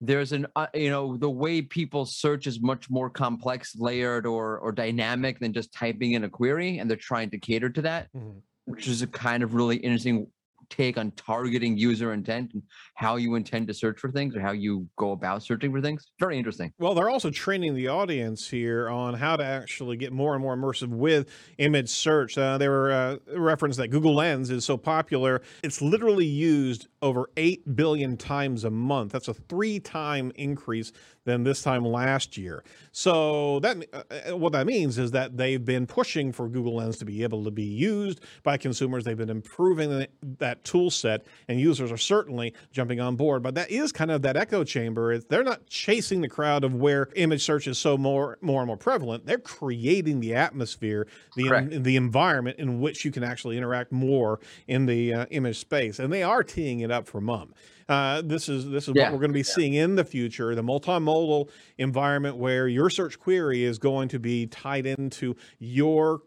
there's 0.00 0.32
an 0.32 0.46
uh, 0.56 0.68
you 0.72 0.88
know 0.88 1.18
the 1.18 1.28
way 1.28 1.60
people 1.60 2.06
search 2.06 2.46
is 2.46 2.62
much 2.62 2.88
more 2.88 3.10
complex, 3.10 3.76
layered, 3.76 4.24
or 4.24 4.58
or 4.60 4.72
dynamic 4.72 5.38
than 5.38 5.52
just 5.52 5.70
typing 5.74 6.12
in 6.12 6.24
a 6.24 6.30
query, 6.30 6.78
and 6.78 6.88
they're 6.88 6.96
trying 6.96 7.28
to 7.28 7.38
cater 7.38 7.68
to 7.68 7.82
that, 7.82 8.08
Mhm. 8.16 8.40
which 8.64 8.88
is 8.88 9.02
a 9.02 9.06
kind 9.06 9.42
of 9.42 9.52
really 9.52 9.76
interesting 9.76 10.28
take 10.70 10.98
on 10.98 11.10
targeting 11.12 11.76
user 11.76 12.12
intent 12.12 12.52
and 12.54 12.62
how 12.94 13.16
you 13.16 13.34
intend 13.34 13.66
to 13.68 13.74
search 13.74 13.98
for 13.98 14.10
things 14.10 14.36
or 14.36 14.40
how 14.40 14.52
you 14.52 14.86
go 14.96 15.12
about 15.12 15.42
searching 15.42 15.72
for 15.72 15.80
things. 15.80 16.06
Very 16.18 16.38
interesting. 16.38 16.72
Well, 16.78 16.94
they're 16.94 17.10
also 17.10 17.30
training 17.30 17.74
the 17.74 17.88
audience 17.88 18.48
here 18.48 18.88
on 18.88 19.14
how 19.14 19.36
to 19.36 19.44
actually 19.44 19.96
get 19.96 20.12
more 20.12 20.34
and 20.34 20.42
more 20.42 20.56
immersive 20.56 20.88
with 20.88 21.28
image 21.58 21.88
search. 21.88 22.36
Uh, 22.36 22.58
they 22.58 22.68
were 22.68 22.90
uh, 22.90 23.16
referenced 23.36 23.78
that 23.78 23.88
Google 23.88 24.14
Lens 24.14 24.50
is 24.50 24.64
so 24.64 24.76
popular, 24.76 25.42
it's 25.62 25.80
literally 25.80 26.26
used 26.26 26.88
over 27.02 27.30
8 27.36 27.76
billion 27.76 28.16
times 28.16 28.64
a 28.64 28.70
month. 28.70 29.12
That's 29.12 29.28
a 29.28 29.34
three 29.34 29.80
time 29.80 30.32
increase 30.34 30.92
than 31.28 31.44
this 31.44 31.62
time 31.62 31.84
last 31.84 32.38
year. 32.38 32.64
So, 32.90 33.60
that 33.60 33.84
uh, 33.92 34.30
uh, 34.30 34.36
what 34.36 34.52
that 34.52 34.66
means 34.66 34.96
is 34.96 35.10
that 35.10 35.36
they've 35.36 35.62
been 35.62 35.86
pushing 35.86 36.32
for 36.32 36.48
Google 36.48 36.76
Lens 36.76 36.96
to 36.98 37.04
be 37.04 37.22
able 37.22 37.44
to 37.44 37.50
be 37.50 37.64
used 37.64 38.20
by 38.42 38.56
consumers. 38.56 39.04
They've 39.04 39.16
been 39.16 39.28
improving 39.28 39.90
the, 39.90 40.08
that 40.38 40.64
tool 40.64 40.90
set, 40.90 41.26
and 41.46 41.60
users 41.60 41.92
are 41.92 41.98
certainly 41.98 42.54
jumping 42.72 42.98
on 42.98 43.14
board. 43.14 43.42
But 43.42 43.54
that 43.56 43.70
is 43.70 43.92
kind 43.92 44.10
of 44.10 44.22
that 44.22 44.38
echo 44.38 44.64
chamber. 44.64 45.12
It's, 45.12 45.26
they're 45.26 45.44
not 45.44 45.66
chasing 45.66 46.22
the 46.22 46.28
crowd 46.28 46.64
of 46.64 46.74
where 46.74 47.08
image 47.14 47.44
search 47.44 47.66
is 47.66 47.78
so 47.78 47.98
more, 47.98 48.38
more 48.40 48.62
and 48.62 48.66
more 48.66 48.78
prevalent. 48.78 49.26
They're 49.26 49.38
creating 49.38 50.20
the 50.20 50.34
atmosphere, 50.34 51.06
the 51.36 51.48
Correct. 51.48 51.82
the 51.82 51.96
environment 51.96 52.58
in 52.58 52.80
which 52.80 53.04
you 53.04 53.10
can 53.10 53.22
actually 53.22 53.58
interact 53.58 53.92
more 53.92 54.40
in 54.66 54.86
the 54.86 55.12
uh, 55.12 55.26
image 55.30 55.58
space, 55.58 55.98
and 55.98 56.10
they 56.10 56.22
are 56.22 56.42
teeing 56.42 56.80
it 56.80 56.90
up 56.90 57.06
for 57.06 57.20
MUM. 57.20 57.52
Uh, 57.88 58.22
this 58.22 58.48
is 58.48 58.68
this 58.68 58.86
is 58.88 58.94
Yeah. 58.94 59.04
what 59.04 59.12
we're 59.14 59.18
going 59.20 59.30
to 59.30 59.34
be 59.34 59.42
seeing 59.42 59.74
in 59.74 59.94
the 59.94 60.04
future 60.04 60.54
the 60.54 60.62
multimodal 60.62 61.48
environment 61.78 62.36
where 62.36 62.68
your 62.68 62.90
search 62.90 63.18
query 63.18 63.64
is 63.64 63.78
going 63.78 64.08
to 64.10 64.18
be 64.18 64.46
tied 64.46 64.86
into 64.86 65.34
your 65.58 66.20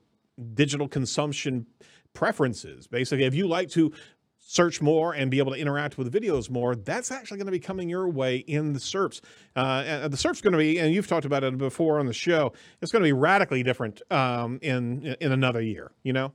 digital 0.56 0.88
consumption 0.88 1.68
preferences 2.14 2.88
basically 2.88 3.26
if 3.26 3.36
you 3.36 3.48
like 3.48 3.70
to 3.70 3.92
search 4.40 4.82
more 4.82 5.14
and 5.14 5.30
be 5.30 5.38
able 5.38 5.52
to 5.54 5.58
interact 5.60 5.98
with 6.00 6.12
videos 6.12 6.50
more 6.50 6.76
that's 6.76 7.12
actually 7.12 7.38
going 7.38 7.46
to 7.46 7.52
be 7.52 7.60
coming 7.60 7.88
your 7.88 8.10
way 8.10 8.38
in 8.38 8.74
the 8.74 8.80
SERPs. 8.80 9.22
Uh, 9.56 9.84
and 9.86 10.12
the 10.12 10.18
SERP's 10.18 10.42
going 10.42 10.52
to 10.52 10.58
be, 10.58 10.78
and 10.80 10.94
you've 10.94 11.08
talked 11.08 11.26
about 11.26 11.44
it 11.44 11.58
before 11.58 12.00
on 12.00 12.06
the 12.08 12.12
show, 12.14 12.52
it's 12.82 12.92
going 12.92 13.02
to 13.04 13.08
be 13.08 13.14
radically 13.14 13.62
different 13.64 14.02
um, 14.12 14.58
in 14.64 15.16
in 15.22 15.32
another 15.32 15.62
year. 15.62 15.92
You 16.04 16.14
know, 16.14 16.34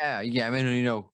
Yeah, 0.00 0.20
yeah. 0.20 0.46
I 0.48 0.50
mean, 0.50 0.66
you 0.66 0.82
know, 0.82 1.08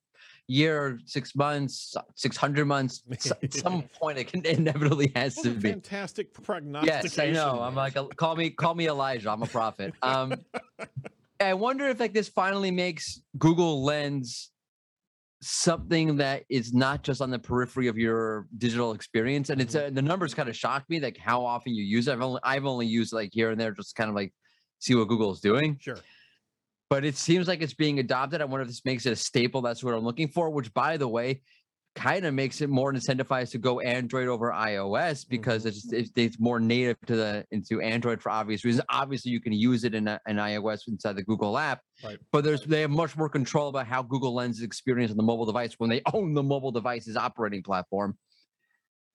year, 0.51 0.99
six 1.05 1.35
months, 1.37 1.95
six 2.17 2.37
hundred 2.37 2.67
months. 2.67 3.03
At 3.43 3.55
some 3.55 3.83
point, 3.83 4.19
it 4.19 4.25
can 4.25 4.45
inevitably 4.45 5.13
has 5.15 5.37
to 5.37 5.51
be. 5.51 5.71
fantastic 5.71 6.35
prognostication. 6.43 7.03
Yes, 7.05 7.19
I 7.19 7.31
know. 7.31 7.63
I'm 7.63 7.75
like, 7.75 7.97
call 8.17 8.37
me, 8.37 8.51
call 8.51 8.75
me 8.75 8.89
Elijah. 8.89 9.31
I'm 9.31 9.43
a 9.43 9.47
prophet. 9.47 9.95
Um, 10.03 10.35
I 11.41 11.55
wonder 11.55 11.87
if 11.89 12.01
like 12.01 12.13
this 12.13 12.29
finally 12.29 12.71
makes 12.71 13.21
Google 13.39 13.85
Lens 13.85 14.51
something 15.43 16.17
that 16.17 16.45
is 16.51 16.75
not 16.75 17.03
just 17.03 17.23
on 17.23 17.31
the 17.31 17.39
periphery 17.39 17.87
of 17.87 17.97
your 17.97 18.47
digital 18.59 18.93
experience. 18.93 19.51
And 19.51 19.61
it's 19.61 19.75
uh, 19.75 19.91
the 19.93 20.03
numbers 20.03 20.35
kind 20.35 20.49
of 20.49 20.57
shock 20.57 20.85
me, 20.89 21.01
like 21.01 21.17
how 21.17 21.45
often 21.45 21.75
you 21.75 21.85
use 21.85 22.09
it. 22.09 22.13
I've 22.13 22.23
only 22.23 22.41
I've 22.43 22.67
only 22.67 22.87
used 22.87 23.13
like 23.13 23.31
here 23.33 23.51
and 23.51 23.61
there, 23.61 23.71
just 23.73 23.95
kind 23.95 24.11
of 24.11 24.17
like 24.17 24.33
see 24.81 24.95
what 24.95 25.09
Google 25.09 25.33
is 25.33 25.41
doing. 25.41 25.79
sure. 25.81 25.99
But 26.91 27.05
it 27.05 27.17
seems 27.17 27.47
like 27.47 27.63
it's 27.63 27.73
being 27.73 28.01
adopted. 28.01 28.41
I 28.41 28.45
wonder 28.45 28.63
if 28.63 28.69
this 28.69 28.85
makes 28.85 29.07
it 29.07 29.13
a 29.13 29.17
staple. 29.17 29.63
That's 29.63 29.83
what 29.83 29.95
I'm 29.95 30.05
looking 30.05 30.29
for. 30.29 30.51
Which, 30.51 30.75
by 30.75 30.97
the 30.97 31.07
way, 31.09 31.41
kind 31.95 32.25
of 32.25 32.35
makes 32.35 32.61
it 32.61 32.69
more 32.69 32.93
incentivized 32.93 33.51
to 33.53 33.59
go 33.59 33.79
Android 33.79 34.29
over 34.29 34.51
iOS 34.51 35.25
because 35.29 35.61
mm-hmm. 35.63 35.69
it's, 35.69 35.83
just, 35.83 35.93
it's 35.93 36.11
it's 36.17 36.41
more 36.41 36.59
native 36.59 36.97
to 37.07 37.15
the 37.15 37.45
into 37.53 37.81
Android 37.81 38.21
for 38.21 38.31
obvious 38.31 38.65
reasons. 38.65 38.85
Obviously, 38.91 39.31
you 39.31 39.41
can 39.41 39.53
use 39.53 39.85
it 39.85 39.95
in 39.95 40.09
an 40.09 40.19
iOS 40.27 40.81
inside 40.89 41.15
the 41.15 41.23
Google 41.23 41.57
app, 41.57 41.81
Right. 42.05 42.19
but 42.33 42.43
there's 42.43 42.63
they 42.65 42.81
have 42.81 42.91
much 42.91 43.17
more 43.17 43.29
control 43.29 43.69
about 43.69 43.87
how 43.87 44.03
Google 44.03 44.35
Lens 44.35 44.59
is 44.59 44.65
experienced 44.65 45.13
on 45.13 45.17
the 45.17 45.23
mobile 45.23 45.47
device 45.47 45.75
when 45.79 45.91
they 45.91 46.03
own 46.13 46.35
the 46.35 46.43
mobile 46.43 46.73
device's 46.73 47.17
operating 47.17 47.63
platform. 47.63 48.19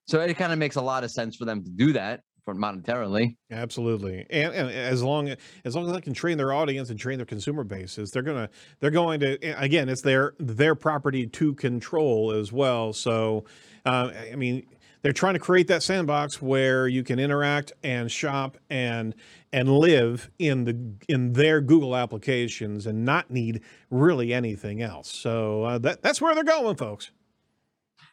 So 0.07 0.21
it 0.21 0.33
kind 0.37 0.53
of 0.53 0.59
makes 0.59 0.77
a 0.77 0.81
lot 0.81 1.03
of 1.03 1.11
sense 1.11 1.35
for 1.35 1.45
them 1.45 1.63
to 1.63 1.69
do 1.69 1.91
that 1.93 2.21
monetarily. 2.53 3.35
Absolutely, 3.51 4.25
and, 4.29 4.53
and 4.53 4.69
as 4.69 5.01
long 5.01 5.33
as 5.63 5.75
long 5.75 5.87
as 5.87 5.93
they 5.93 6.01
can 6.01 6.13
train 6.13 6.37
their 6.37 6.53
audience 6.53 6.89
and 6.89 6.99
train 6.99 7.17
their 7.17 7.25
consumer 7.25 7.63
bases, 7.63 8.11
they're 8.11 8.21
gonna 8.21 8.49
they're 8.79 8.91
going 8.91 9.19
to 9.21 9.37
again, 9.61 9.89
it's 9.89 10.01
their 10.01 10.33
their 10.39 10.75
property 10.75 11.25
to 11.27 11.53
control 11.55 12.31
as 12.31 12.51
well. 12.51 12.93
So, 12.93 13.45
uh, 13.85 14.11
I 14.31 14.35
mean, 14.35 14.65
they're 15.05 15.13
trying 15.13 15.35
to 15.35 15.39
create 15.39 15.67
that 15.67 15.83
sandbox 15.83 16.41
where 16.41 16.87
you 16.87 17.03
can 17.03 17.19
interact 17.19 17.71
and 17.83 18.11
shop 18.11 18.57
and 18.71 19.13
and 19.53 19.69
live 19.69 20.31
in 20.39 20.63
the 20.65 20.75
in 21.07 21.33
their 21.33 21.61
Google 21.61 21.95
applications 21.95 22.87
and 22.87 23.05
not 23.05 23.29
need 23.29 23.61
really 23.91 24.33
anything 24.33 24.81
else. 24.81 25.11
So 25.11 25.63
uh, 25.63 25.77
that 25.77 26.01
that's 26.01 26.19
where 26.19 26.33
they're 26.33 26.43
going, 26.43 26.75
folks. 26.75 27.11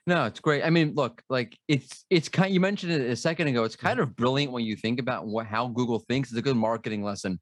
No, 0.07 0.25
it's 0.25 0.41
great. 0.41 0.65
I 0.65 0.71
mean, 0.71 0.95
look, 0.95 1.23
like 1.31 1.57
it's 1.69 2.05
it's 2.11 2.29
kind. 2.29 2.53
You 2.53 2.61
mentioned 2.61 2.93
it 2.93 3.03
a 3.03 3.17
second 3.17 3.47
ago. 3.47 3.65
It's 3.65 3.77
mm-hmm. 3.77 3.87
kind 3.87 4.01
of 4.01 4.17
brilliant 4.17 4.53
when 4.53 4.65
you 4.65 4.75
think 4.75 4.99
about 4.99 5.27
what 5.27 5.47
how 5.47 5.69
Google 5.69 6.01
thinks. 6.01 6.31
It's 6.31 6.39
a 6.39 6.43
good 6.43 6.57
marketing 6.57 7.05
lesson, 7.05 7.39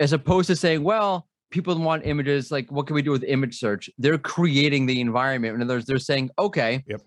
as 0.00 0.12
opposed 0.12 0.48
to 0.48 0.56
saying, 0.56 0.82
"Well, 0.82 1.28
people 1.50 1.78
want 1.78 2.04
images. 2.04 2.50
Like, 2.50 2.70
what 2.72 2.88
can 2.88 2.94
we 2.94 3.02
do 3.02 3.12
with 3.12 3.22
image 3.22 3.58
search?" 3.58 3.88
They're 3.96 4.18
creating 4.18 4.86
the 4.86 5.00
environment. 5.00 5.54
In 5.54 5.62
other 5.62 5.74
words, 5.74 5.86
they're 5.86 5.98
saying, 5.98 6.30
"Okay, 6.36 6.82
Yep. 6.88 7.02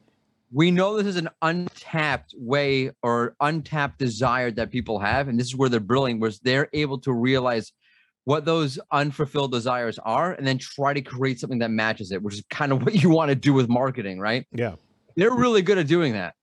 we 0.53 0.71
know 0.71 0.95
this 0.95 1.07
is 1.07 1.17
an 1.17 1.29
untapped 1.41 2.33
way 2.37 2.91
or 3.03 3.35
untapped 3.41 3.99
desire 3.99 4.51
that 4.51 4.71
people 4.71 4.99
have, 4.99 5.27
and 5.27 5.37
this 5.37 5.47
is 5.47 5.55
where 5.55 5.67
they're 5.67 5.81
brilliant, 5.81 6.21
was 6.21 6.39
they're 6.39 6.69
able 6.71 6.99
to 7.01 7.11
realize." 7.11 7.73
What 8.25 8.45
those 8.45 8.79
unfulfilled 8.91 9.51
desires 9.51 9.97
are, 9.99 10.33
and 10.33 10.45
then 10.45 10.57
try 10.57 10.93
to 10.93 11.01
create 11.01 11.39
something 11.39 11.59
that 11.59 11.71
matches 11.71 12.11
it, 12.11 12.21
which 12.21 12.35
is 12.35 12.43
kind 12.49 12.71
of 12.71 12.81
what 12.83 12.95
you 12.95 13.09
want 13.09 13.29
to 13.29 13.35
do 13.35 13.53
with 13.53 13.69
marketing, 13.69 14.19
right? 14.19 14.45
Yeah. 14.51 14.75
They're 15.15 15.33
really 15.33 15.61
good 15.61 15.77
at 15.77 15.87
doing 15.87 16.13
that. 16.13 16.35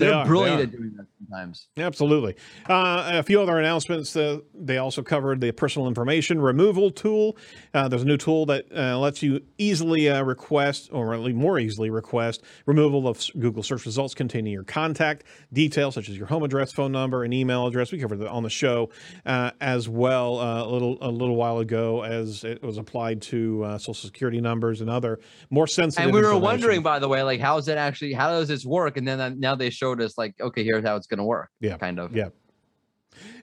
They 0.00 0.06
They're 0.06 0.14
are, 0.14 0.24
they 0.24 0.28
brilliant 0.28 0.60
are. 0.60 0.62
at 0.62 0.72
doing 0.72 0.92
that 0.96 1.06
sometimes. 1.18 1.68
Absolutely. 1.76 2.34
Uh, 2.68 3.10
a 3.12 3.22
few 3.22 3.38
other 3.40 3.58
announcements. 3.58 4.16
Uh, 4.16 4.38
they 4.54 4.78
also 4.78 5.02
covered 5.02 5.42
the 5.42 5.52
personal 5.52 5.88
information 5.88 6.40
removal 6.40 6.90
tool. 6.90 7.36
Uh, 7.74 7.86
there's 7.86 8.00
a 8.00 8.06
new 8.06 8.16
tool 8.16 8.46
that 8.46 8.64
uh, 8.74 8.98
lets 8.98 9.22
you 9.22 9.42
easily 9.58 10.08
uh, 10.08 10.22
request, 10.22 10.88
or 10.90 11.12
at 11.12 11.20
least 11.20 11.36
more 11.36 11.58
easily 11.58 11.90
request, 11.90 12.42
removal 12.64 13.06
of 13.06 13.22
Google 13.38 13.62
search 13.62 13.84
results 13.84 14.14
containing 14.14 14.54
your 14.54 14.64
contact 14.64 15.24
details, 15.52 15.94
such 15.94 16.08
as 16.08 16.16
your 16.16 16.26
home 16.26 16.44
address, 16.44 16.72
phone 16.72 16.92
number, 16.92 17.24
and 17.24 17.34
email 17.34 17.66
address. 17.66 17.92
We 17.92 17.98
covered 17.98 18.20
that 18.20 18.30
on 18.30 18.42
the 18.42 18.48
show 18.48 18.88
uh, 19.26 19.50
as 19.60 19.86
well 19.86 20.40
uh, 20.40 20.64
a 20.64 20.68
little 20.68 20.96
a 21.02 21.10
little 21.10 21.36
while 21.36 21.58
ago, 21.58 22.02
as 22.04 22.42
it 22.42 22.62
was 22.62 22.78
applied 22.78 23.20
to 23.22 23.64
uh, 23.64 23.78
social 23.78 24.08
security 24.08 24.40
numbers 24.40 24.80
and 24.80 24.88
other 24.88 25.20
more 25.50 25.66
sensitive. 25.66 26.06
And 26.06 26.14
we 26.14 26.22
were 26.22 26.38
wondering, 26.38 26.80
by 26.82 26.98
the 26.98 27.08
way, 27.08 27.22
like 27.22 27.40
how 27.40 27.58
is 27.58 27.68
it 27.68 27.76
actually? 27.76 28.14
How 28.14 28.30
does 28.30 28.48
this 28.48 28.64
work? 28.64 28.96
And 28.96 29.06
then 29.06 29.38
now 29.38 29.54
they 29.54 29.68
showed 29.90 30.02
us, 30.02 30.16
like, 30.16 30.34
okay, 30.40 30.64
here's 30.64 30.84
how 30.84 30.96
it's 30.96 31.06
going 31.06 31.18
to 31.18 31.24
work. 31.24 31.50
Yeah, 31.60 31.76
kind 31.76 31.98
of. 31.98 32.14
Yeah. 32.14 32.28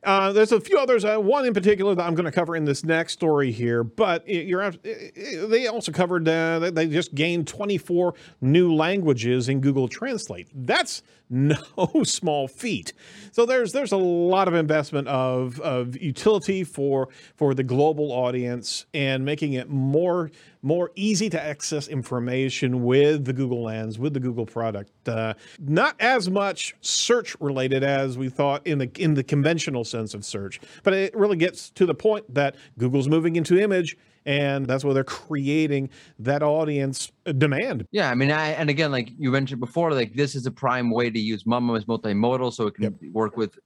Uh, 0.03 0.31
there's 0.33 0.51
a 0.51 0.59
few 0.59 0.77
others. 0.77 1.05
Uh, 1.05 1.17
one 1.17 1.45
in 1.45 1.53
particular 1.53 1.95
that 1.95 2.03
I'm 2.03 2.15
going 2.15 2.25
to 2.25 2.31
cover 2.31 2.55
in 2.55 2.65
this 2.65 2.83
next 2.83 3.13
story 3.13 3.51
here, 3.51 3.83
but 3.83 4.27
you're 4.27 4.71
they 4.71 5.67
also 5.67 5.91
covered 5.91 6.27
uh, 6.27 6.59
that 6.59 6.75
they 6.75 6.87
just 6.87 7.15
gained 7.15 7.47
24 7.47 8.13
new 8.41 8.73
languages 8.73 9.49
in 9.49 9.61
Google 9.61 9.87
Translate. 9.87 10.49
That's 10.53 11.03
no 11.29 11.57
small 12.03 12.47
feat. 12.47 12.93
So 13.33 13.45
there's 13.45 13.73
there's 13.73 13.91
a 13.91 13.97
lot 13.97 14.47
of 14.47 14.53
investment 14.53 15.09
of 15.09 15.59
of 15.59 15.97
utility 15.97 16.63
for 16.63 17.09
for 17.35 17.53
the 17.53 17.63
global 17.63 18.11
audience 18.11 18.85
and 18.93 19.25
making 19.25 19.53
it 19.53 19.69
more 19.69 20.31
more 20.61 20.91
easy 20.95 21.29
to 21.29 21.41
access 21.41 21.87
information 21.87 22.83
with 22.83 23.25
the 23.25 23.33
Google 23.33 23.63
Lens, 23.63 23.99
with 23.99 24.13
the 24.13 24.19
Google 24.19 24.45
product. 24.45 24.91
Uh, 25.07 25.33
not 25.59 25.95
as 25.99 26.29
much 26.29 26.75
search 26.81 27.35
related 27.39 27.83
as 27.83 28.17
we 28.17 28.29
thought 28.29 28.65
in 28.65 28.77
the 28.77 28.89
in 28.97 29.13
the 29.13 29.23
conventional 29.23 29.83
sense 29.87 30.13
of 30.13 30.23
search, 30.23 30.59
but 30.83 30.93
it 30.93 31.15
really 31.15 31.37
gets 31.37 31.69
to 31.71 31.85
the 31.85 31.95
point 31.95 32.33
that 32.33 32.55
Google's 32.77 33.07
moving 33.07 33.35
into 33.35 33.59
image, 33.59 33.97
and 34.25 34.65
that's 34.65 34.83
where 34.83 34.93
they're 34.93 35.03
creating 35.03 35.89
that 36.19 36.43
audience 36.43 37.11
demand. 37.37 37.87
Yeah, 37.91 38.11
I 38.11 38.15
mean, 38.15 38.29
I, 38.31 38.49
and 38.49 38.69
again, 38.69 38.91
like 38.91 39.11
you 39.17 39.31
mentioned 39.31 39.61
before, 39.61 39.91
like 39.93 40.13
this 40.15 40.35
is 40.35 40.45
a 40.45 40.51
prime 40.51 40.91
way 40.91 41.09
to 41.09 41.19
use 41.19 41.45
Mumma 41.45 41.77
as 41.77 41.85
multimodal, 41.85 42.53
so 42.53 42.67
it 42.67 42.75
can 42.75 42.97
work 43.13 43.37
with, 43.37 43.57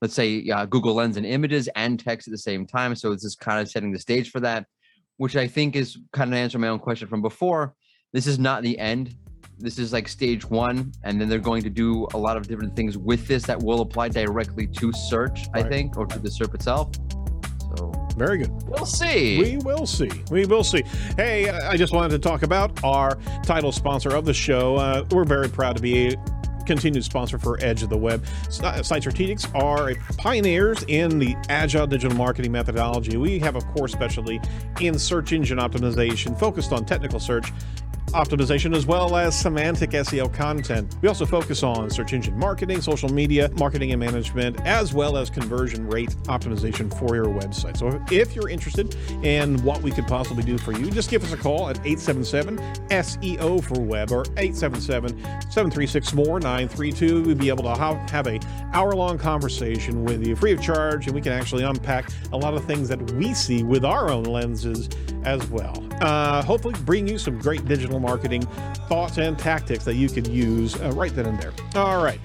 let's 0.00 0.14
say, 0.14 0.48
uh, 0.48 0.64
Google 0.64 0.94
Lens 0.94 1.16
and 1.16 1.26
images 1.26 1.68
and 1.76 2.00
text 2.00 2.26
at 2.26 2.32
the 2.32 2.38
same 2.38 2.66
time. 2.66 2.96
So 2.96 3.12
this 3.12 3.24
is 3.24 3.36
kind 3.36 3.60
of 3.60 3.68
setting 3.68 3.92
the 3.92 3.98
stage 3.98 4.30
for 4.30 4.40
that, 4.40 4.66
which 5.18 5.36
I 5.36 5.46
think 5.46 5.76
is 5.76 5.98
kind 6.12 6.30
of 6.32 6.38
answer 6.38 6.58
my 6.58 6.68
own 6.68 6.78
question 6.78 7.06
from 7.06 7.20
before. 7.20 7.74
This 8.12 8.26
is 8.26 8.38
not 8.38 8.62
the 8.62 8.78
end. 8.78 9.14
This 9.58 9.78
is 9.78 9.92
like 9.92 10.06
stage 10.06 10.48
one, 10.48 10.92
and 11.02 11.20
then 11.20 11.28
they're 11.28 11.38
going 11.40 11.62
to 11.64 11.70
do 11.70 12.06
a 12.14 12.18
lot 12.18 12.36
of 12.36 12.46
different 12.46 12.76
things 12.76 12.96
with 12.96 13.26
this 13.26 13.42
that 13.44 13.60
will 13.60 13.80
apply 13.80 14.08
directly 14.08 14.68
to 14.68 14.92
search, 14.92 15.48
I 15.52 15.62
think, 15.62 15.96
or 15.96 16.06
to 16.06 16.18
the 16.18 16.28
SERP 16.28 16.54
itself. 16.54 16.90
So 17.76 17.92
Very 18.16 18.38
good. 18.38 18.52
we'll 18.68 18.86
see. 18.86 19.38
We 19.40 19.56
will 19.58 19.84
see. 19.86 20.10
We 20.30 20.46
will 20.46 20.62
see. 20.62 20.84
Hey, 21.16 21.50
I 21.50 21.76
just 21.76 21.92
wanted 21.92 22.10
to 22.10 22.18
talk 22.20 22.42
about 22.42 22.82
our 22.84 23.18
title 23.42 23.72
sponsor 23.72 24.14
of 24.14 24.24
the 24.24 24.34
show. 24.34 24.76
Uh, 24.76 25.04
we're 25.10 25.24
very 25.24 25.48
proud 25.48 25.76
to 25.76 25.82
be 25.82 26.08
a 26.08 26.16
continued 26.64 27.02
sponsor 27.02 27.38
for 27.38 27.58
Edge 27.60 27.82
of 27.82 27.88
the 27.88 27.96
Web. 27.96 28.24
Uh, 28.62 28.82
Site 28.82 29.02
Strategics 29.02 29.52
are 29.60 29.94
pioneers 30.18 30.84
in 30.86 31.18
the 31.18 31.34
agile 31.48 31.86
digital 31.86 32.16
marketing 32.16 32.52
methodology. 32.52 33.16
We 33.16 33.38
have 33.40 33.56
a 33.56 33.60
core 33.60 33.88
specialty 33.88 34.40
in 34.80 34.98
search 34.98 35.32
engine 35.32 35.58
optimization 35.58 36.38
focused 36.38 36.72
on 36.72 36.84
technical 36.84 37.18
search 37.18 37.50
optimization 38.12 38.74
as 38.74 38.86
well 38.86 39.16
as 39.16 39.38
semantic 39.38 39.90
SEO 39.90 40.32
content. 40.32 40.96
We 41.02 41.08
also 41.08 41.26
focus 41.26 41.62
on 41.62 41.90
search 41.90 42.12
engine 42.12 42.38
marketing, 42.38 42.80
social 42.80 43.08
media 43.08 43.50
marketing 43.58 43.92
and 43.92 44.00
management, 44.00 44.60
as 44.66 44.92
well 44.92 45.16
as 45.16 45.30
conversion 45.30 45.86
rate 45.86 46.10
optimization 46.24 46.96
for 46.98 47.14
your 47.14 47.26
website. 47.26 47.76
So 47.76 48.02
if 48.10 48.34
you're 48.34 48.48
interested 48.48 48.94
in 49.24 49.62
what 49.62 49.82
we 49.82 49.90
could 49.90 50.06
possibly 50.06 50.42
do 50.42 50.58
for 50.58 50.72
you, 50.72 50.90
just 50.90 51.10
give 51.10 51.24
us 51.24 51.32
a 51.32 51.36
call 51.36 51.68
at 51.68 51.76
877 51.78 52.58
SEO 52.88 53.62
for 53.62 53.80
web 53.80 54.12
or 54.12 54.22
877 54.36 55.18
736 55.50 56.14
more 56.14 56.40
932. 56.40 57.22
We'd 57.24 57.38
be 57.38 57.48
able 57.48 57.64
to 57.64 57.74
have 57.74 58.26
a 58.26 58.40
hour 58.72 58.94
long 58.94 59.18
conversation 59.18 60.04
with 60.04 60.26
you 60.26 60.36
free 60.36 60.52
of 60.52 60.62
charge, 60.62 61.06
and 61.06 61.14
we 61.14 61.20
can 61.20 61.32
actually 61.32 61.64
unpack 61.64 62.10
a 62.32 62.36
lot 62.36 62.54
of 62.54 62.64
things 62.64 62.88
that 62.88 63.00
we 63.12 63.34
see 63.34 63.62
with 63.62 63.84
our 63.84 64.10
own 64.10 64.24
lenses 64.24 64.88
as 65.24 65.44
well. 65.48 65.84
Uh, 66.00 66.42
hopefully, 66.42 66.74
bring 66.84 67.06
you 67.06 67.18
some 67.18 67.38
great 67.38 67.64
digital 67.66 67.97
marketing 67.98 68.42
thoughts 68.88 69.18
and 69.18 69.38
tactics 69.38 69.84
that 69.84 69.94
you 69.94 70.08
could 70.08 70.26
use 70.26 70.80
uh, 70.80 70.90
right 70.92 71.14
then 71.14 71.26
and 71.26 71.40
there. 71.40 71.52
All 71.74 72.02
right. 72.02 72.20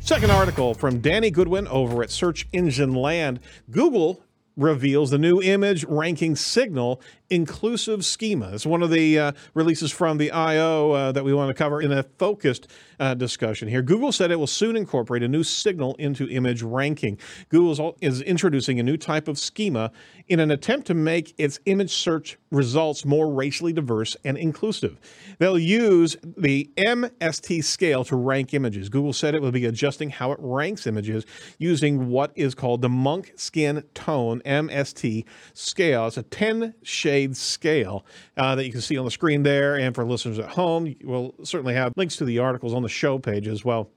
Second 0.00 0.30
article 0.30 0.74
from 0.74 1.00
Danny 1.00 1.30
Goodwin 1.30 1.66
over 1.68 2.02
at 2.02 2.10
Search 2.10 2.46
Engine 2.52 2.94
Land. 2.94 3.40
Google 3.70 4.22
reveals 4.56 5.10
the 5.10 5.18
new 5.18 5.40
image 5.42 5.84
ranking 5.84 6.36
signal 6.36 7.00
inclusive 7.30 8.04
schema. 8.04 8.50
It's 8.52 8.66
one 8.66 8.82
of 8.82 8.90
the 8.90 9.18
uh, 9.18 9.32
releases 9.54 9.90
from 9.90 10.18
the 10.18 10.30
I/O 10.30 10.92
uh, 10.92 11.12
that 11.12 11.24
we 11.24 11.34
want 11.34 11.48
to 11.48 11.54
cover 11.54 11.80
in 11.80 11.90
a 11.90 12.02
focused 12.02 12.68
uh, 13.00 13.14
discussion 13.14 13.66
here. 13.68 13.82
Google 13.82 14.12
said 14.12 14.30
it 14.30 14.38
will 14.38 14.46
soon 14.46 14.76
incorporate 14.76 15.22
a 15.22 15.28
new 15.28 15.42
signal 15.42 15.94
into 15.96 16.28
image 16.28 16.62
ranking. 16.62 17.18
Google 17.48 17.96
is 18.00 18.20
introducing 18.20 18.78
a 18.78 18.82
new 18.82 18.96
type 18.96 19.26
of 19.26 19.38
schema 19.38 19.90
in 20.28 20.38
an 20.38 20.50
attempt 20.50 20.86
to 20.88 20.94
make 20.94 21.34
its 21.38 21.58
image 21.66 21.92
search 21.92 22.38
results 22.54 23.04
more 23.04 23.32
racially 23.32 23.72
diverse 23.72 24.16
and 24.24 24.36
inclusive. 24.36 24.98
They'll 25.38 25.58
use 25.58 26.16
the 26.22 26.70
MST 26.76 27.64
scale 27.64 28.04
to 28.04 28.16
rank 28.16 28.54
images. 28.54 28.88
Google 28.88 29.12
said 29.12 29.34
it 29.34 29.42
will 29.42 29.52
be 29.52 29.66
adjusting 29.66 30.10
how 30.10 30.32
it 30.32 30.38
ranks 30.40 30.86
images 30.86 31.26
using 31.58 32.08
what 32.08 32.32
is 32.34 32.54
called 32.54 32.82
the 32.82 32.88
Monk 32.88 33.32
Skin 33.36 33.84
Tone 33.94 34.40
MST 34.44 35.24
scale. 35.52 36.06
It's 36.06 36.16
a 36.16 36.22
10 36.22 36.74
shade 36.82 37.36
scale 37.36 38.04
uh, 38.36 38.54
that 38.54 38.64
you 38.64 38.72
can 38.72 38.80
see 38.80 38.96
on 38.96 39.04
the 39.04 39.10
screen 39.10 39.42
there. 39.42 39.76
And 39.76 39.94
for 39.94 40.04
listeners 40.04 40.38
at 40.38 40.50
home, 40.50 40.94
we'll 41.02 41.34
certainly 41.42 41.74
have 41.74 41.92
links 41.96 42.16
to 42.16 42.24
the 42.24 42.38
articles 42.38 42.74
on 42.74 42.82
the 42.82 42.88
show 42.88 43.18
page 43.18 43.48
as 43.48 43.64
well. 43.64 43.90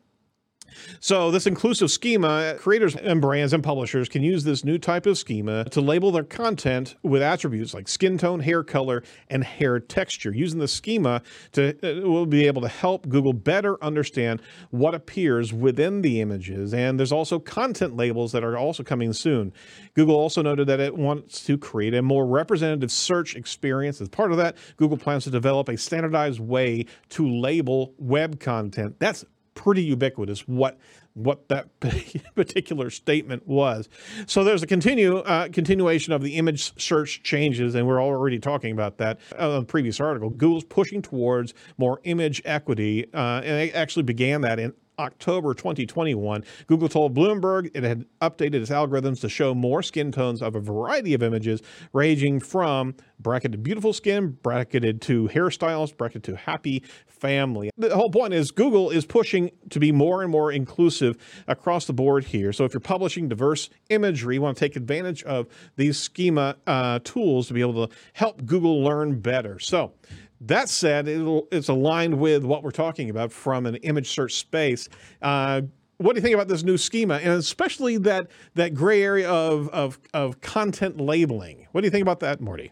So, 0.99 1.31
this 1.31 1.47
inclusive 1.47 1.91
schema, 1.91 2.55
creators 2.57 2.95
and 2.95 3.21
brands 3.21 3.53
and 3.53 3.63
publishers 3.63 4.09
can 4.09 4.23
use 4.23 4.43
this 4.43 4.63
new 4.63 4.77
type 4.77 5.05
of 5.05 5.17
schema 5.17 5.65
to 5.65 5.81
label 5.81 6.11
their 6.11 6.23
content 6.23 6.95
with 7.03 7.21
attributes 7.21 7.73
like 7.73 7.87
skin 7.87 8.17
tone, 8.17 8.39
hair 8.39 8.63
color, 8.63 9.03
and 9.29 9.43
hair 9.43 9.79
texture. 9.79 10.33
Using 10.33 10.59
the 10.59 10.67
schema 10.67 11.21
to 11.53 11.77
uh, 11.83 12.07
will 12.07 12.25
be 12.25 12.47
able 12.47 12.61
to 12.61 12.67
help 12.67 13.07
Google 13.09 13.33
better 13.33 13.81
understand 13.83 14.41
what 14.69 14.93
appears 14.93 15.53
within 15.53 16.01
the 16.01 16.21
images. 16.21 16.73
And 16.73 16.99
there's 16.99 17.11
also 17.11 17.39
content 17.39 17.95
labels 17.95 18.31
that 18.31 18.43
are 18.43 18.57
also 18.57 18.83
coming 18.83 19.13
soon. 19.13 19.53
Google 19.93 20.15
also 20.15 20.41
noted 20.41 20.67
that 20.67 20.79
it 20.79 20.95
wants 20.95 21.45
to 21.45 21.57
create 21.57 21.93
a 21.93 22.01
more 22.01 22.25
representative 22.25 22.91
search 22.91 23.35
experience. 23.35 24.01
As 24.01 24.09
part 24.09 24.31
of 24.31 24.37
that, 24.37 24.57
Google 24.77 24.97
plans 24.97 25.23
to 25.25 25.29
develop 25.29 25.69
a 25.69 25.77
standardized 25.77 26.39
way 26.39 26.85
to 27.09 27.27
label 27.27 27.93
web 27.97 28.39
content. 28.39 28.95
That's 28.99 29.25
pretty 29.57 29.83
ubiquitous 29.83 30.47
what 30.47 30.77
what 31.15 31.49
that 31.49 31.67
particular 32.35 32.91
statement 32.91 33.47
was. 33.47 33.89
So 34.27 34.43
there's 34.43 34.61
a 34.61 34.67
continue 34.67 35.17
uh, 35.17 35.49
continuation 35.49 36.13
of 36.13 36.21
the 36.21 36.35
image 36.35 36.79
search 36.79 37.23
changes, 37.23 37.73
and 37.73 37.87
we're 37.87 38.01
already 38.01 38.37
talking 38.39 38.71
about 38.71 38.99
that 38.99 39.19
uh, 39.37 39.55
on 39.55 39.61
the 39.61 39.65
previous 39.65 39.99
article. 39.99 40.29
Google's 40.29 40.63
pushing 40.63 41.01
towards 41.01 41.55
more 41.77 41.99
image 42.03 42.41
equity, 42.45 43.07
uh, 43.13 43.41
and 43.43 43.59
they 43.59 43.71
actually 43.71 44.03
began 44.03 44.41
that 44.41 44.59
in 44.59 44.73
October 44.99 45.53
2021, 45.53 46.43
Google 46.65 46.89
told 46.89 47.15
Bloomberg 47.15 47.69
it 47.73 47.83
had 47.83 48.05
updated 48.21 48.55
its 48.55 48.71
algorithms 48.71 49.21
to 49.21 49.29
show 49.29 49.53
more 49.53 49.83
skin 49.83 50.11
tones 50.11 50.41
of 50.41 50.55
a 50.55 50.59
variety 50.59 51.13
of 51.13 51.21
images, 51.21 51.61
ranging 51.93 52.39
from 52.39 52.95
bracketed 53.19 53.63
beautiful 53.63 53.93
skin, 53.93 54.37
bracketed 54.41 55.01
to 55.01 55.27
hairstyles, 55.29 55.95
bracketed 55.95 56.23
to 56.23 56.35
happy 56.35 56.83
family. 57.05 57.69
The 57.77 57.95
whole 57.95 58.09
point 58.09 58.33
is 58.33 58.51
Google 58.51 58.89
is 58.89 59.05
pushing 59.05 59.51
to 59.69 59.79
be 59.79 59.91
more 59.91 60.21
and 60.21 60.31
more 60.31 60.51
inclusive 60.51 61.17
across 61.47 61.85
the 61.85 61.93
board 61.93 62.25
here. 62.25 62.53
So 62.53 62.65
if 62.65 62.73
you're 62.73 62.81
publishing 62.81 63.27
diverse 63.27 63.69
imagery, 63.89 64.35
you 64.35 64.41
want 64.41 64.57
to 64.57 64.65
take 64.65 64.75
advantage 64.75 65.23
of 65.23 65.47
these 65.75 65.97
schema 65.99 66.55
uh, 66.65 66.99
tools 67.03 67.47
to 67.47 67.53
be 67.53 67.61
able 67.61 67.87
to 67.87 67.95
help 68.13 68.45
Google 68.45 68.83
learn 68.83 69.19
better. 69.19 69.59
So 69.59 69.93
that 70.41 70.69
said, 70.69 71.07
it's 71.07 71.67
aligned 71.69 72.19
with 72.19 72.43
what 72.43 72.63
we're 72.63 72.71
talking 72.71 73.09
about 73.09 73.31
from 73.31 73.65
an 73.65 73.75
image 73.77 74.09
search 74.09 74.35
space. 74.35 74.87
Uh, 75.21 75.61
what 75.97 76.13
do 76.13 76.19
you 76.19 76.21
think 76.21 76.35
about 76.35 76.47
this 76.47 76.63
new 76.63 76.77
schema, 76.77 77.15
and 77.15 77.33
especially 77.33 77.97
that 77.97 78.27
that 78.53 78.75
gray 78.75 79.01
area 79.01 79.29
of 79.29 79.67
of, 79.69 79.99
of 80.13 80.41
content 80.41 80.99
labeling? 81.01 81.67
What 81.71 81.81
do 81.81 81.87
you 81.87 81.91
think 81.91 82.03
about 82.03 82.19
that, 82.19 82.39
Mordy? 82.39 82.71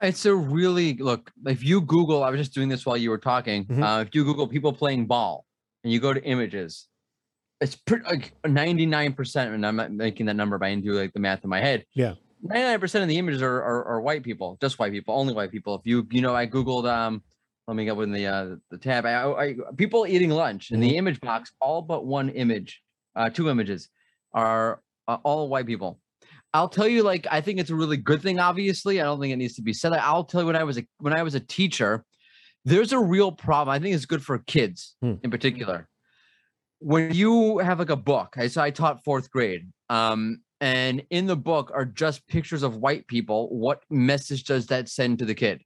It's 0.00 0.24
a 0.24 0.34
really 0.34 0.94
look. 0.94 1.30
If 1.44 1.62
you 1.62 1.80
Google, 1.82 2.24
I 2.24 2.30
was 2.30 2.40
just 2.40 2.54
doing 2.54 2.68
this 2.68 2.86
while 2.86 2.96
you 2.96 3.10
were 3.10 3.18
talking. 3.18 3.66
Mhm. 3.66 3.82
Uh, 3.82 4.00
if 4.02 4.14
you 4.14 4.24
Google 4.24 4.46
people 4.48 4.72
playing 4.72 5.06
ball, 5.06 5.44
and 5.84 5.92
you 5.92 6.00
go 6.00 6.14
to 6.14 6.24
images, 6.24 6.88
it's 7.60 7.76
pretty 7.76 8.04
like 8.04 8.32
ninety 8.46 8.86
nine 8.86 9.12
percent. 9.12 9.52
And 9.52 9.66
I'm 9.66 9.76
not 9.76 9.92
making 9.92 10.26
that 10.26 10.36
number, 10.36 10.56
but 10.56 10.66
I 10.66 10.70
didn't 10.70 10.84
do 10.84 10.92
like 10.92 11.12
the 11.12 11.20
math 11.20 11.44
in 11.44 11.50
my 11.50 11.60
head. 11.60 11.84
Yeah. 11.94 12.14
99% 12.44 13.02
of 13.02 13.08
the 13.08 13.18
images 13.18 13.42
are, 13.42 13.62
are, 13.62 13.84
are 13.84 14.00
white 14.00 14.22
people, 14.22 14.58
just 14.60 14.78
white 14.78 14.92
people, 14.92 15.14
only 15.14 15.34
white 15.34 15.50
people. 15.50 15.74
If 15.74 15.82
you, 15.84 16.06
you 16.10 16.22
know, 16.22 16.34
I 16.34 16.46
Googled, 16.46 16.88
um, 16.90 17.22
let 17.66 17.76
me 17.76 17.84
go 17.84 18.00
in 18.00 18.12
the, 18.12 18.26
uh, 18.26 18.56
the 18.70 18.78
tab, 18.78 19.04
I, 19.04 19.30
I, 19.30 19.56
people 19.76 20.06
eating 20.06 20.30
lunch 20.30 20.70
in 20.70 20.80
the 20.80 20.96
image 20.96 21.20
box, 21.20 21.52
all 21.60 21.82
but 21.82 22.06
one 22.06 22.28
image, 22.30 22.80
uh, 23.16 23.30
two 23.30 23.50
images 23.50 23.88
are 24.32 24.80
uh, 25.06 25.18
all 25.22 25.48
white 25.48 25.66
people. 25.66 26.00
I'll 26.54 26.68
tell 26.68 26.88
you, 26.88 27.02
like, 27.02 27.26
I 27.30 27.40
think 27.42 27.60
it's 27.60 27.70
a 27.70 27.74
really 27.74 27.98
good 27.98 28.22
thing. 28.22 28.38
Obviously, 28.38 29.00
I 29.00 29.04
don't 29.04 29.20
think 29.20 29.32
it 29.32 29.36
needs 29.36 29.54
to 29.56 29.62
be 29.62 29.74
said. 29.74 29.92
I'll 29.92 30.24
tell 30.24 30.40
you, 30.42 30.46
when 30.46 30.56
I 30.56 30.64
was 30.64 30.78
a 30.78 30.86
when 30.98 31.12
I 31.12 31.22
was 31.22 31.34
a 31.34 31.40
teacher, 31.40 32.04
there's 32.64 32.92
a 32.92 32.98
real 32.98 33.32
problem. 33.32 33.74
I 33.74 33.78
think 33.78 33.94
it's 33.94 34.06
good 34.06 34.24
for 34.24 34.38
kids 34.38 34.96
Hmm. 35.02 35.14
in 35.22 35.30
particular. 35.30 35.88
When 36.78 37.12
you 37.12 37.58
have 37.58 37.78
like 37.78 37.90
a 37.90 37.96
book, 37.96 38.36
I 38.38 38.46
so 38.48 38.62
I 38.62 38.70
taught 38.70 39.04
fourth 39.04 39.30
grade, 39.30 39.68
um, 39.90 40.40
and 40.60 41.04
in 41.10 41.26
the 41.26 41.36
book 41.36 41.70
are 41.74 41.84
just 41.84 42.26
pictures 42.26 42.62
of 42.62 42.76
white 42.76 43.06
people. 43.06 43.48
What 43.56 43.82
message 43.90 44.44
does 44.44 44.66
that 44.66 44.88
send 44.88 45.18
to 45.20 45.24
the 45.24 45.34
kid? 45.34 45.62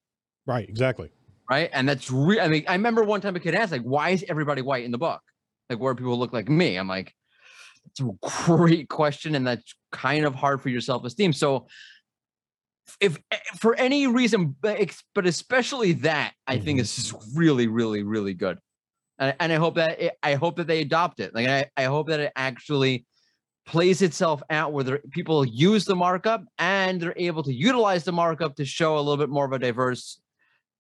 Right, 0.47 0.69
exactly. 0.69 1.11
Right, 1.51 1.71
and 1.73 1.89
that's 1.89 2.11
re- 2.11 2.41
I 2.41 2.49
mean, 2.49 2.65
I 2.69 2.73
remember 2.75 3.03
one 3.03 3.21
time 3.21 3.37
a 3.37 3.41
kid 3.41 3.55
asked, 3.55 3.73
like, 3.73 3.83
"Why 3.83 4.11
is 4.11 4.25
everybody 4.29 4.63
white 4.63 4.85
in 4.85 4.91
the 4.91 4.99
book? 4.99 5.21
Like, 5.69 5.81
where 5.81 5.95
people 5.95 6.19
look 6.19 6.33
like 6.33 6.49
me?" 6.49 6.77
I'm 6.77 6.89
like, 6.89 7.15
"It's 7.87 8.01
a 8.01 8.11
great 8.47 8.89
question, 8.89 9.35
and 9.35 9.47
that's 9.47 9.75
kind 9.91 10.25
of 10.25 10.35
hard 10.35 10.63
for 10.63 10.69
your 10.69 10.81
self 10.81 11.05
esteem." 11.05 11.33
So, 11.33 11.67
if 13.01 13.19
eh, 13.31 13.39
for 13.59 13.75
any 13.75 14.07
reason, 14.07 14.57
but 14.61 15.27
especially 15.27 15.93
that, 15.95 16.35
I 16.47 16.59
think 16.59 16.79
Mhm. 16.79 16.83
this 16.83 16.99
is 16.99 17.15
really, 17.35 17.67
really, 17.67 18.03
really 18.03 18.35
good, 18.35 18.59
and, 19.19 19.35
and 19.41 19.53
I 19.53 19.57
hope 19.57 19.75
that 19.75 20.01
it, 20.01 20.15
I 20.23 20.35
hope 20.35 20.57
that 20.57 20.67
they 20.69 20.81
adopt 20.81 21.21
it. 21.21 21.35
Like, 21.35 21.49
I, 21.49 21.71
I 21.77 21.85
hope 21.85 22.09
that 22.09 22.21
it 22.21 22.33
actually 22.37 23.05
plays 23.65 24.03
itself 24.03 24.43
out 24.51 24.73
where 24.73 24.99
people 25.11 25.45
use 25.45 25.85
the 25.85 25.97
markup 25.97 26.45
and 26.59 27.01
they're 27.01 27.15
able 27.17 27.43
to 27.43 27.53
utilize 27.53 28.05
the 28.05 28.13
markup 28.13 28.57
to 28.57 28.65
show 28.65 28.97
a 28.97 29.01
little 29.01 29.17
bit 29.17 29.29
more 29.29 29.45
of 29.45 29.53
a 29.53 29.59
diverse 29.59 30.21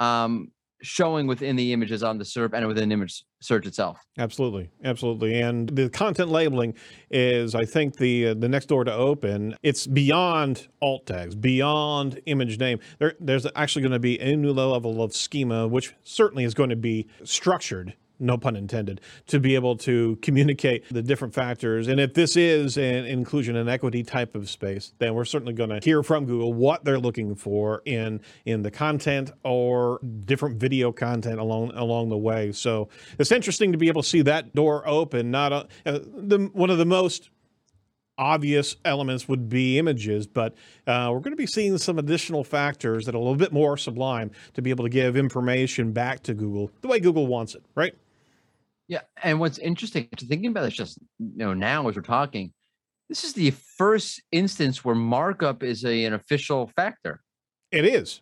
um, 0.00 0.50
showing 0.82 1.28
within 1.28 1.54
the 1.54 1.72
images 1.72 2.02
on 2.02 2.18
the 2.18 2.24
SERP 2.24 2.50
and 2.54 2.66
within 2.66 2.90
image 2.90 3.24
search 3.40 3.66
itself. 3.66 3.98
Absolutely, 4.18 4.68
absolutely. 4.84 5.40
And 5.40 5.68
the 5.68 5.88
content 5.88 6.30
labeling 6.30 6.74
is, 7.10 7.54
I 7.54 7.64
think, 7.64 7.96
the 7.96 8.28
uh, 8.28 8.34
the 8.34 8.48
next 8.48 8.66
door 8.66 8.84
to 8.84 8.92
open. 8.92 9.56
It's 9.62 9.86
beyond 9.86 10.68
alt 10.80 11.06
tags, 11.06 11.34
beyond 11.34 12.20
image 12.26 12.58
name. 12.58 12.80
There, 12.98 13.14
there's 13.20 13.46
actually 13.54 13.82
going 13.82 13.92
to 13.92 14.00
be 14.00 14.20
a 14.20 14.36
new 14.36 14.52
level 14.52 15.02
of 15.02 15.14
schema, 15.14 15.68
which 15.68 15.94
certainly 16.02 16.44
is 16.44 16.54
going 16.54 16.70
to 16.70 16.76
be 16.76 17.06
structured. 17.24 17.94
No 18.18 18.38
pun 18.38 18.56
intended, 18.56 19.00
to 19.26 19.40
be 19.40 19.54
able 19.54 19.76
to 19.78 20.16
communicate 20.22 20.84
the 20.90 21.02
different 21.02 21.34
factors. 21.34 21.88
And 21.88 22.00
if 22.00 22.14
this 22.14 22.36
is 22.36 22.76
an 22.76 23.04
inclusion 23.04 23.56
and 23.56 23.68
equity 23.68 24.02
type 24.02 24.34
of 24.34 24.48
space, 24.48 24.94
then 24.98 25.14
we're 25.14 25.24
certainly 25.24 25.52
going 25.52 25.70
to 25.70 25.80
hear 25.82 26.02
from 26.02 26.26
Google 26.26 26.52
what 26.52 26.84
they're 26.84 26.98
looking 26.98 27.34
for 27.34 27.82
in 27.84 28.20
in 28.44 28.62
the 28.62 28.70
content 28.70 29.30
or 29.44 30.00
different 30.24 30.58
video 30.58 30.92
content 30.92 31.38
along 31.38 31.72
along 31.74 32.08
the 32.08 32.18
way. 32.18 32.52
So 32.52 32.88
it's 33.18 33.32
interesting 33.32 33.72
to 33.72 33.78
be 33.78 33.88
able 33.88 34.02
to 34.02 34.08
see 34.08 34.22
that 34.22 34.54
door 34.54 34.86
open. 34.86 35.30
Not 35.30 35.52
a, 35.52 35.68
uh, 35.86 35.98
the 36.04 36.50
one 36.52 36.70
of 36.70 36.78
the 36.78 36.86
most 36.86 37.30
obvious 38.18 38.76
elements 38.84 39.28
would 39.28 39.48
be 39.48 39.78
images, 39.78 40.26
but 40.26 40.54
uh, 40.86 41.08
we're 41.12 41.20
going 41.20 41.32
to 41.32 41.36
be 41.36 41.46
seeing 41.46 41.76
some 41.78 41.98
additional 41.98 42.44
factors 42.44 43.06
that 43.06 43.14
are 43.14 43.18
a 43.18 43.20
little 43.20 43.36
bit 43.36 43.52
more 43.52 43.76
sublime 43.76 44.30
to 44.54 44.62
be 44.62 44.70
able 44.70 44.84
to 44.84 44.90
give 44.90 45.16
information 45.16 45.92
back 45.92 46.22
to 46.24 46.34
Google 46.34 46.70
the 46.82 46.88
way 46.88 47.00
Google 47.00 47.26
wants 47.26 47.54
it, 47.54 47.64
right? 47.74 47.94
Yeah, 48.88 49.00
and 49.22 49.40
what's 49.40 49.58
interesting 49.58 50.08
to 50.16 50.26
thinking 50.26 50.50
about 50.50 50.64
this 50.64 50.74
just 50.74 50.98
you 51.18 51.32
know 51.36 51.54
now 51.54 51.88
as 51.88 51.96
we're 51.96 52.02
talking, 52.02 52.52
this 53.08 53.24
is 53.24 53.32
the 53.32 53.50
first 53.78 54.22
instance 54.32 54.84
where 54.84 54.94
markup 54.94 55.62
is 55.62 55.84
a, 55.84 56.04
an 56.04 56.12
official 56.12 56.70
factor. 56.76 57.20
It 57.70 57.84
is. 57.86 58.20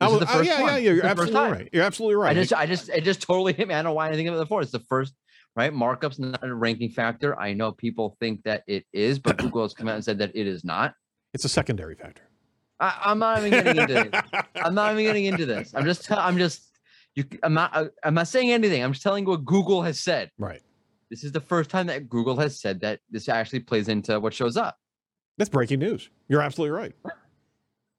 This 0.00 0.10
is 0.10 0.16
Oh, 0.16 0.18
the 0.18 0.26
oh, 0.36 0.40
yeah, 0.40 0.60
one. 0.60 0.70
yeah, 0.72 0.76
It's 0.78 0.84
you're 0.96 1.06
absolutely 1.06 1.50
right. 1.52 1.68
You're 1.72 1.84
absolutely 1.84 2.16
right. 2.16 2.30
I 2.36 2.40
just, 2.40 2.52
I 2.52 2.66
just, 2.66 2.88
it 2.88 3.04
just 3.04 3.22
totally 3.22 3.52
hit 3.52 3.68
me. 3.68 3.74
I 3.74 3.78
don't 3.78 3.84
know 3.84 3.92
why 3.92 4.08
I 4.08 4.14
think 4.14 4.28
of 4.28 4.34
it 4.34 4.38
before. 4.38 4.60
It's 4.62 4.72
the 4.72 4.80
first, 4.80 5.14
right? 5.56 5.72
Markup's 5.72 6.18
not 6.18 6.42
a 6.42 6.54
ranking 6.54 6.90
factor. 6.90 7.38
I 7.38 7.52
know 7.52 7.72
people 7.72 8.16
think 8.20 8.42
that 8.44 8.62
it 8.66 8.84
is, 8.92 9.18
but 9.18 9.36
Google 9.38 9.62
has 9.62 9.74
come 9.74 9.88
out 9.88 9.96
and 9.96 10.04
said 10.04 10.18
that 10.18 10.30
it 10.34 10.46
is 10.46 10.64
not. 10.64 10.94
it's 11.34 11.44
a 11.44 11.48
secondary 11.48 11.94
factor. 11.94 12.22
I, 12.80 12.98
I'm 13.04 13.18
not 13.18 13.38
even 13.38 13.50
getting 13.50 13.76
into 13.82 14.00
it. 14.00 14.14
I'm 14.56 14.74
not 14.74 14.92
even 14.92 15.04
getting 15.04 15.26
into 15.26 15.46
this. 15.46 15.72
I'm 15.74 15.84
just, 15.84 16.10
I'm 16.10 16.36
just, 16.36 16.68
you. 17.14 17.24
I'm 17.42 17.54
not, 17.54 17.70
uh, 17.74 17.88
I'm 18.02 18.14
not 18.14 18.26
saying 18.28 18.50
anything. 18.50 18.82
I'm 18.82 18.92
just 18.92 19.02
telling 19.02 19.24
you 19.24 19.30
what 19.30 19.44
Google 19.44 19.82
has 19.82 20.00
said. 20.00 20.30
right. 20.38 20.60
This 21.10 21.24
is 21.24 21.32
the 21.32 21.40
first 21.40 21.68
time 21.68 21.88
that 21.88 22.08
Google 22.08 22.38
has 22.38 22.58
said 22.58 22.80
that 22.80 23.00
this 23.10 23.28
actually 23.28 23.60
plays 23.60 23.88
into 23.88 24.18
what 24.18 24.32
shows 24.32 24.56
up. 24.56 24.78
That's 25.36 25.50
breaking 25.50 25.80
news. 25.80 26.08
You're 26.28 26.40
absolutely 26.40 26.74
right. 26.74 26.94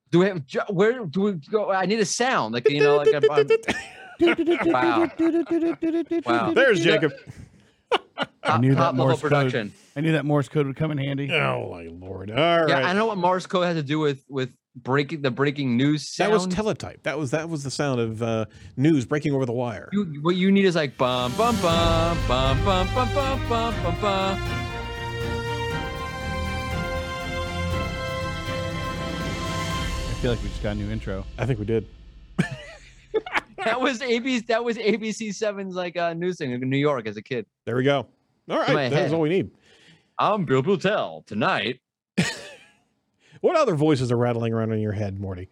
Do 0.10 0.20
we 0.20 0.26
have, 0.26 0.42
where 0.70 1.06
do 1.06 1.22
we 1.22 1.34
go? 1.34 1.72
I 1.72 1.86
need 1.86 2.00
a 2.00 2.06
sound, 2.06 2.56
like 2.56 2.68
you 2.68 2.82
know, 2.82 2.98
like 2.98 3.10
a, 3.14 3.18
a 3.18 3.56
wow, 4.66 5.10
wow. 6.26 6.52
There's 6.54 6.82
Jacob. 6.82 7.14
Top, 8.46 8.62
knew 8.62 8.76
that 8.76 8.76
top 8.76 8.94
level 8.94 9.08
Morse 9.08 9.22
code. 9.52 9.72
I 9.96 10.02
knew 10.02 10.12
that 10.14 10.26
Morse 10.26 10.50
code 10.50 10.68
would 10.68 10.76
come 10.76 10.92
in 10.92 10.98
handy. 10.98 11.32
Oh 11.32 11.70
my 11.72 11.88
lord! 11.88 12.32
All 12.32 12.62
right. 12.62 12.70
Yeah, 12.70 12.88
I 12.88 12.94
know 12.94 13.06
what 13.06 13.18
Morse 13.18 13.46
code 13.46 13.66
has 13.66 13.76
to 13.76 13.84
do 13.84 14.00
with 14.00 14.24
with 14.30 14.52
breaking 14.76 15.22
the 15.22 15.32
breaking 15.32 15.78
news 15.78 16.16
that 16.18 16.32
was 16.32 16.48
teletype. 16.48 17.04
That 17.04 17.18
was 17.18 17.32
that 17.32 17.50
was 17.50 17.64
the 17.64 17.72
sound 17.72 18.00
of 18.00 18.24
uh, 18.24 18.46
news 18.76 19.06
breaking 19.06 19.34
over 19.34 19.46
the 19.46 19.54
wire. 19.54 19.90
you, 19.92 20.20
what 20.22 20.36
you 20.36 20.52
need 20.52 20.66
is 20.66 20.76
like 20.76 20.98
bum 20.98 21.32
bum 21.34 21.56
bum 21.62 22.18
bum 22.28 22.64
bum 22.66 22.88
bum 22.94 23.14
bum 23.14 23.50
bum 23.50 23.84
bum 23.84 24.02
bum. 24.02 24.40
I 30.10 30.16
feel 30.24 30.32
like 30.32 30.42
we 30.42 30.50
just 30.50 30.64
got 30.64 30.72
a 30.72 30.76
new 30.76 30.90
intro. 30.90 31.26
I 31.38 31.46
think 31.46 31.60
we 31.60 31.66
did. 31.66 31.86
That 33.66 33.80
was 33.80 34.00
ABC. 34.00 34.48
That 34.48 34.64
was 34.64 34.78
ABC 34.78 35.30
7's 35.30 35.76
like 35.76 35.96
uh, 35.96 36.14
news 36.14 36.38
thing 36.38 36.52
in 36.52 36.70
New 36.70 36.78
York 36.78 37.08
as 37.08 37.18
a 37.18 37.22
kid. 37.22 37.46
There 37.66 37.76
we 37.76 37.84
go. 37.84 38.08
All 38.50 38.58
right, 38.60 38.90
that's 38.90 38.94
head. 38.94 39.14
all 39.14 39.22
we 39.22 39.30
need. 39.30 39.52
I'm 40.20 40.46
Bill 40.46 40.64
Beutel 40.64 41.26
tonight. 41.26 41.80
What 43.42 43.58
other 43.58 43.76
voices 43.76 44.10
are 44.10 44.16
rattling 44.16 44.54
around 44.54 44.72
in 44.72 44.80
your 44.80 44.94
head, 44.94 45.18
Mordy? 45.20 45.50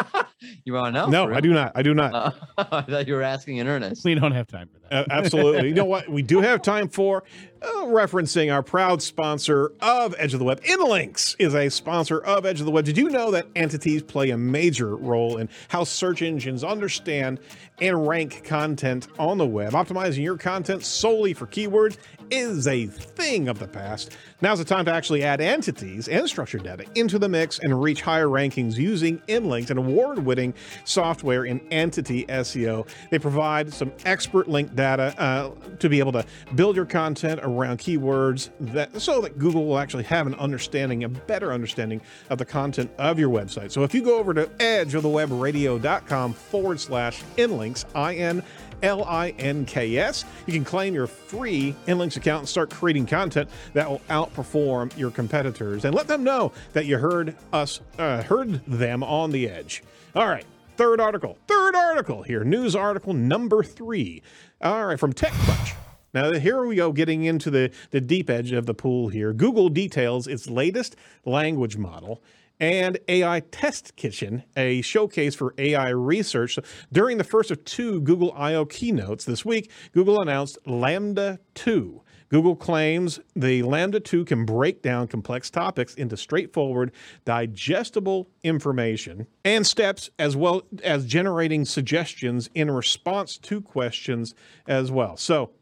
You 0.64 0.74
want 0.74 0.94
to 0.94 1.00
know? 1.00 1.08
no, 1.08 1.34
I 1.34 1.40
do 1.40 1.52
not. 1.52 1.72
I 1.74 1.82
do 1.82 1.94
not. 1.94 2.14
Uh, 2.14 2.30
I 2.70 2.82
thought 2.82 3.08
you 3.08 3.14
were 3.14 3.22
asking 3.22 3.56
in 3.56 3.66
earnest. 3.66 4.04
We 4.04 4.14
don't 4.14 4.32
have 4.32 4.46
time 4.46 4.68
for 4.68 4.78
that. 4.88 4.92
Uh, 4.92 5.04
absolutely. 5.10 5.68
You 5.68 5.74
know 5.74 5.84
what? 5.84 6.08
We 6.08 6.22
do 6.22 6.40
have 6.40 6.62
time 6.62 6.88
for 6.88 7.24
uh, 7.60 7.66
referencing 7.86 8.52
our 8.52 8.62
proud 8.62 9.02
sponsor 9.02 9.72
of 9.80 10.14
Edge 10.16 10.34
of 10.34 10.38
the 10.38 10.44
Web. 10.44 10.62
Inlinks 10.62 11.34
is 11.38 11.54
a 11.54 11.68
sponsor 11.70 12.20
of 12.20 12.46
Edge 12.46 12.60
of 12.60 12.66
the 12.66 12.72
Web. 12.72 12.84
Did 12.84 12.96
you 12.96 13.08
know 13.08 13.32
that 13.32 13.46
entities 13.56 14.02
play 14.02 14.30
a 14.30 14.38
major 14.38 14.94
role 14.94 15.38
in 15.38 15.48
how 15.68 15.82
search 15.84 16.22
engines 16.22 16.62
understand 16.62 17.40
and 17.80 18.06
rank 18.06 18.44
content 18.44 19.08
on 19.18 19.38
the 19.38 19.46
web? 19.46 19.72
Optimizing 19.72 20.22
your 20.22 20.36
content 20.36 20.84
solely 20.84 21.34
for 21.34 21.46
keywords 21.46 21.96
is 22.30 22.66
a 22.66 22.86
thing 22.86 23.48
of 23.48 23.58
the 23.58 23.68
past. 23.68 24.16
Now's 24.40 24.58
the 24.58 24.64
time 24.64 24.84
to 24.84 24.92
actually 24.92 25.24
add 25.24 25.40
entities 25.40 26.08
and 26.08 26.28
structured 26.28 26.62
data 26.62 26.84
into 26.94 27.18
the 27.18 27.28
mix 27.28 27.58
and 27.58 27.82
reach 27.82 28.00
higher 28.00 28.28
rankings 28.28 28.76
using 28.76 29.18
Inlinks, 29.28 29.70
an 29.70 29.78
award 29.78 30.18
winning 30.18 30.54
software 30.84 31.44
in 31.44 31.60
entity 31.70 32.24
SEO. 32.26 32.88
They 33.10 33.18
provide 33.18 33.72
some 33.72 33.92
expert 34.04 34.48
link 34.48 34.74
data 34.74 35.14
uh, 35.18 35.50
to 35.78 35.88
be 35.88 35.98
able 35.98 36.12
to 36.12 36.24
build 36.54 36.76
your 36.76 36.86
content 36.86 37.40
around 37.42 37.78
keywords 37.78 38.50
that 38.60 39.00
so 39.00 39.20
that 39.20 39.38
Google 39.38 39.66
will 39.66 39.78
actually 39.78 40.04
have 40.04 40.26
an 40.26 40.34
understanding, 40.36 41.04
a 41.04 41.08
better 41.08 41.52
understanding 41.52 42.00
of 42.30 42.38
the 42.38 42.44
content 42.44 42.90
of 42.98 43.18
your 43.18 43.30
website. 43.30 43.72
So 43.72 43.82
if 43.82 43.94
you 43.94 44.02
go 44.02 44.18
over 44.18 44.32
to 44.34 44.46
edgeofthewebradio.com 44.46 46.32
forward 46.32 46.80
slash 46.80 47.22
inlinks, 47.36 47.84
I 47.94 48.14
N 48.14 48.42
L 48.82 49.04
I 49.04 49.30
N 49.38 49.64
K 49.64 49.96
S. 49.98 50.24
You 50.46 50.52
can 50.52 50.64
claim 50.64 50.94
your 50.94 51.06
free 51.06 51.74
Inlinks 51.86 52.16
account 52.16 52.40
and 52.40 52.48
start 52.48 52.70
creating 52.70 53.06
content 53.06 53.48
that 53.74 53.88
will 53.88 54.00
outperform 54.10 54.96
your 54.96 55.10
competitors 55.10 55.84
and 55.84 55.94
let 55.94 56.06
them 56.06 56.24
know 56.24 56.52
that 56.72 56.86
you 56.86 56.98
heard 56.98 57.36
us, 57.52 57.80
uh, 57.98 58.22
heard 58.22 58.64
them 58.66 59.02
on 59.02 59.30
the 59.30 59.48
edge. 59.48 59.82
All 60.14 60.28
right. 60.28 60.44
Third 60.76 61.00
article, 61.00 61.36
third 61.48 61.74
article 61.74 62.22
here, 62.22 62.44
news 62.44 62.76
article 62.76 63.12
number 63.12 63.64
three. 63.64 64.22
All 64.60 64.86
right, 64.86 65.00
from 65.00 65.12
TechCrunch. 65.12 65.74
Now, 66.14 66.32
here 66.34 66.64
we 66.64 66.76
go, 66.76 66.92
getting 66.92 67.24
into 67.24 67.50
the, 67.50 67.72
the 67.90 68.00
deep 68.00 68.30
edge 68.30 68.52
of 68.52 68.66
the 68.66 68.74
pool 68.74 69.08
here. 69.08 69.32
Google 69.32 69.70
details 69.70 70.28
its 70.28 70.48
latest 70.48 70.94
language 71.24 71.76
model 71.76 72.22
and 72.60 72.98
AI 73.08 73.40
Test 73.50 73.96
Kitchen, 73.96 74.42
a 74.56 74.80
showcase 74.82 75.34
for 75.34 75.54
AI 75.58 75.90
research. 75.90 76.58
During 76.92 77.18
the 77.18 77.24
first 77.24 77.50
of 77.50 77.64
two 77.64 78.00
Google 78.00 78.32
I/O 78.36 78.66
keynotes 78.66 79.24
this 79.24 79.44
week, 79.44 79.70
Google 79.92 80.20
announced 80.20 80.58
LaMDA 80.66 81.38
2. 81.54 82.02
Google 82.30 82.56
claims 82.56 83.20
the 83.34 83.62
LaMDA 83.62 84.04
2 84.04 84.24
can 84.26 84.44
break 84.44 84.82
down 84.82 85.08
complex 85.08 85.48
topics 85.48 85.94
into 85.94 86.16
straightforward, 86.16 86.92
digestible 87.24 88.28
information 88.42 89.26
and 89.44 89.66
steps, 89.66 90.10
as 90.18 90.36
well 90.36 90.62
as 90.84 91.06
generating 91.06 91.64
suggestions 91.64 92.50
in 92.54 92.70
response 92.70 93.38
to 93.38 93.62
questions 93.62 94.34
as 94.66 94.90
well. 94.90 95.16
So 95.16 95.52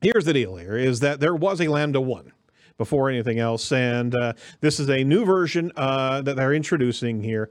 here's 0.00 0.24
the 0.24 0.32
deal 0.32 0.56
here 0.56 0.76
is 0.76 1.00
that 1.00 1.20
there 1.20 1.34
was 1.34 1.60
a 1.60 1.66
LaMDA 1.66 2.02
1 2.02 2.32
before 2.80 3.10
anything 3.10 3.38
else. 3.38 3.70
And 3.72 4.14
uh, 4.14 4.32
this 4.62 4.80
is 4.80 4.88
a 4.88 5.04
new 5.04 5.26
version 5.26 5.70
uh, 5.76 6.22
that 6.22 6.34
they're 6.34 6.54
introducing 6.54 7.22
here. 7.22 7.50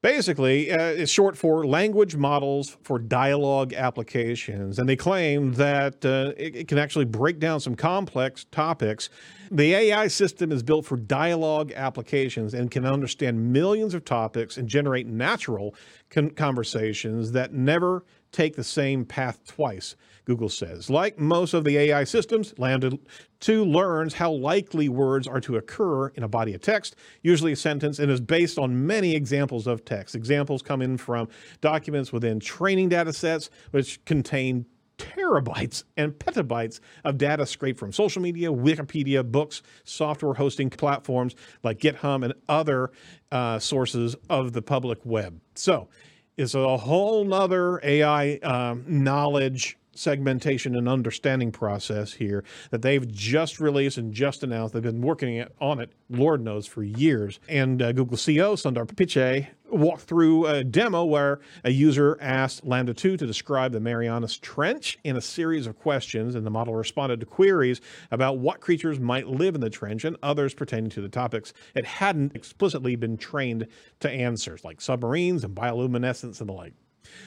Basically, 0.00 0.70
uh, 0.70 0.80
it's 0.80 1.10
short 1.10 1.36
for 1.36 1.66
language 1.66 2.14
models 2.14 2.76
for 2.82 3.00
dialogue 3.00 3.72
applications. 3.72 4.78
And 4.78 4.88
they 4.88 4.94
claim 4.94 5.54
that 5.54 6.04
uh, 6.04 6.34
it, 6.36 6.54
it 6.54 6.68
can 6.68 6.78
actually 6.78 7.06
break 7.06 7.40
down 7.40 7.58
some 7.58 7.74
complex 7.74 8.46
topics. 8.52 9.10
The 9.54 9.72
AI 9.72 10.08
system 10.08 10.50
is 10.50 10.64
built 10.64 10.84
for 10.84 10.96
dialogue 10.96 11.70
applications 11.76 12.54
and 12.54 12.72
can 12.72 12.84
understand 12.84 13.52
millions 13.52 13.94
of 13.94 14.04
topics 14.04 14.56
and 14.56 14.68
generate 14.68 15.06
natural 15.06 15.76
con- 16.10 16.30
conversations 16.30 17.30
that 17.30 17.52
never 17.52 18.04
take 18.32 18.56
the 18.56 18.64
same 18.64 19.04
path 19.04 19.46
twice, 19.46 19.94
Google 20.24 20.48
says. 20.48 20.90
Like 20.90 21.20
most 21.20 21.54
of 21.54 21.62
the 21.62 21.78
AI 21.78 22.02
systems, 22.02 22.52
LaMDA 22.54 22.98
2 23.38 23.64
learns 23.64 24.14
how 24.14 24.32
likely 24.32 24.88
words 24.88 25.28
are 25.28 25.40
to 25.42 25.54
occur 25.56 26.08
in 26.08 26.24
a 26.24 26.28
body 26.28 26.52
of 26.54 26.60
text, 26.60 26.96
usually 27.22 27.52
a 27.52 27.56
sentence, 27.56 28.00
and 28.00 28.10
is 28.10 28.20
based 28.20 28.58
on 28.58 28.88
many 28.88 29.14
examples 29.14 29.68
of 29.68 29.84
text. 29.84 30.16
Examples 30.16 30.62
come 30.62 30.82
in 30.82 30.96
from 30.96 31.28
documents 31.60 32.12
within 32.12 32.40
training 32.40 32.88
data 32.88 33.12
sets, 33.12 33.50
which 33.70 34.04
contain 34.04 34.66
terabytes 34.98 35.84
and 35.96 36.12
petabytes 36.12 36.80
of 37.04 37.18
data 37.18 37.46
scraped 37.46 37.78
from 37.78 37.92
social 37.92 38.22
media, 38.22 38.48
Wikipedia, 38.48 39.24
books, 39.24 39.62
software 39.84 40.34
hosting 40.34 40.70
platforms 40.70 41.34
like 41.62 41.78
GitHub 41.78 42.24
and 42.24 42.34
other 42.48 42.90
uh, 43.32 43.58
sources 43.58 44.16
of 44.28 44.52
the 44.52 44.62
public 44.62 44.98
web. 45.04 45.40
So 45.54 45.88
it's 46.36 46.54
a 46.54 46.76
whole 46.76 47.24
nother 47.24 47.80
AI 47.82 48.34
um, 48.38 48.84
knowledge 48.86 49.78
segmentation 49.94 50.76
and 50.76 50.88
understanding 50.88 51.52
process 51.52 52.12
here 52.12 52.44
that 52.70 52.82
they've 52.82 53.06
just 53.12 53.60
released 53.60 53.98
and 53.98 54.12
just 54.12 54.42
announced. 54.42 54.74
They've 54.74 54.82
been 54.82 55.00
working 55.00 55.44
on 55.60 55.80
it, 55.80 55.92
Lord 56.10 56.42
knows, 56.42 56.66
for 56.66 56.82
years. 56.82 57.40
And 57.48 57.80
uh, 57.80 57.92
Google 57.92 58.16
CEO 58.16 58.54
Sundar 58.54 58.86
Pichai 58.86 59.48
walked 59.70 60.02
through 60.02 60.46
a 60.46 60.62
demo 60.62 61.04
where 61.04 61.40
a 61.64 61.70
user 61.70 62.16
asked 62.20 62.64
LaMDA 62.64 62.96
2 62.96 63.16
to 63.16 63.26
describe 63.26 63.72
the 63.72 63.80
Marianas 63.80 64.38
Trench 64.38 64.98
in 65.04 65.16
a 65.16 65.20
series 65.20 65.66
of 65.66 65.78
questions, 65.78 66.34
and 66.34 66.46
the 66.46 66.50
model 66.50 66.74
responded 66.74 67.20
to 67.20 67.26
queries 67.26 67.80
about 68.10 68.38
what 68.38 68.60
creatures 68.60 69.00
might 69.00 69.26
live 69.26 69.54
in 69.54 69.60
the 69.60 69.70
trench 69.70 70.04
and 70.04 70.16
others 70.22 70.54
pertaining 70.54 70.90
to 70.90 71.00
the 71.00 71.08
topics 71.08 71.52
it 71.74 71.84
hadn't 71.84 72.34
explicitly 72.36 72.96
been 72.96 73.16
trained 73.16 73.66
to 74.00 74.10
answer, 74.10 74.58
like 74.64 74.80
submarines 74.80 75.44
and 75.44 75.54
bioluminescence 75.54 76.40
and 76.40 76.48
the 76.48 76.52
like. 76.52 76.74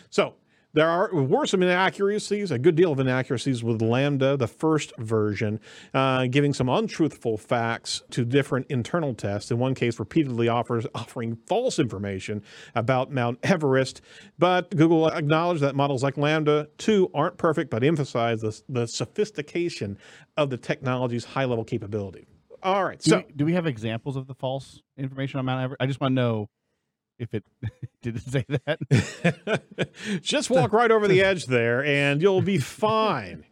So 0.10 0.36
there 0.74 0.90
are 0.90 1.14
were 1.14 1.46
some 1.46 1.64
inaccuracies, 1.64 2.52
a 2.52 2.60
good 2.60 2.76
deal 2.76 2.92
of 2.92 3.00
inaccuracies 3.00 3.64
with 3.64 3.80
LaMDA, 3.82 4.38
the 4.38 4.48
first 4.48 4.94
version, 4.98 5.60
uh, 5.94 6.28
giving 6.28 6.54
some 6.54 6.70
untruthful 6.70 7.38
facts 7.38 8.02
to 8.12 8.26
different 8.26 8.68
internal 8.70 9.14
tests. 9.14 9.50
In 9.50 9.60
one 9.60 9.74
case, 9.74 10.00
repeatedly 10.00 10.48
offers 10.48 10.86
offering 10.96 11.38
false 11.48 11.80
information 11.80 12.44
about 12.76 13.12
Mount 13.12 13.40
Everest. 13.44 14.02
But 14.38 14.70
Google 14.76 15.08
acknowledged 15.08 15.62
that 15.62 15.76
models 15.76 16.04
like 16.04 16.16
LaMDA 16.16 16.68
2 16.78 17.12
aren't 17.14 17.38
perfect, 17.38 17.72
but 17.72 17.84
emphasize 17.84 18.42
the, 18.42 18.62
the 18.70 18.88
sophistication 18.88 19.98
of 20.36 20.50
the 20.50 20.58
technology's 20.58 21.26
high 21.26 21.46
level 21.46 21.64
capability. 21.64 22.28
All 22.64 22.84
right, 22.84 23.00
Do, 23.00 23.10
so 23.10 23.18
we, 23.18 23.34
do 23.36 23.46
we 23.46 23.54
have 23.54 23.68
examples 23.68 24.16
of 24.16 24.28
the 24.28 24.34
false 24.34 24.82
information 24.98 25.40
on 25.40 25.46
Mount 25.46 25.64
Everest? 25.64 25.82
I 25.82 25.86
just 25.86 26.02
want 26.02 26.12
to 26.12 26.16
know 26.16 26.50
if 27.20 27.34
it 27.34 27.44
didn't 28.02 28.22
say 28.22 28.46
that. 28.48 29.62
just 30.22 30.50
walk 30.50 30.74
right 30.74 30.92
over 30.92 31.08
the 31.08 31.22
edge 31.24 31.46
there, 31.46 31.84
and 31.84 32.22
you'll 32.22 32.42
be 32.42 32.58
fine. 32.58 33.44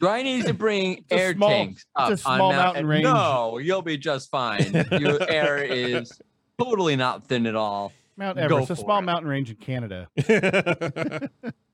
Do 0.00 0.08
I 0.08 0.22
need 0.22 0.46
to 0.46 0.54
bring 0.54 1.04
a 1.10 1.14
air 1.14 1.34
small- 1.34 1.48
tanks 1.50 1.86
up 1.96 2.10
it's 2.12 2.20
a 2.20 2.24
small 2.24 2.52
Mount 2.52 2.56
mountain 2.56 2.84
Ev- 2.84 2.88
range. 2.88 3.04
No, 3.04 3.58
you'll 3.58 3.82
be 3.82 3.96
just 3.96 4.30
fine. 4.30 4.86
Your 4.92 5.22
air 5.30 5.62
is 5.62 6.20
totally 6.58 6.96
not 6.96 7.26
thin 7.26 7.46
at 7.46 7.56
all. 7.56 7.92
Mount 8.16 8.36
Go 8.36 8.42
Everest, 8.42 8.70
a 8.70 8.76
small 8.76 8.98
it. 8.98 9.02
mountain 9.02 9.28
range 9.30 9.50
in 9.50 9.56
Canada. 9.56 10.08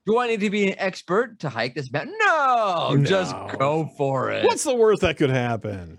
Do 0.07 0.19
I 0.21 0.29
need 0.29 0.39
to 0.41 0.51
be 0.51 0.69
an 0.71 0.79
expert 0.79 1.41
to 1.41 1.49
hike 1.49 1.75
this 1.75 1.91
mountain? 1.91 2.15
No, 2.21 2.97
just 3.05 3.35
go 3.59 3.91
for 3.97 4.31
it. 4.31 4.45
What's 4.45 4.63
the 4.63 4.75
worst 4.77 5.01
that 5.03 5.17
could 5.17 5.31
happen? 5.31 5.99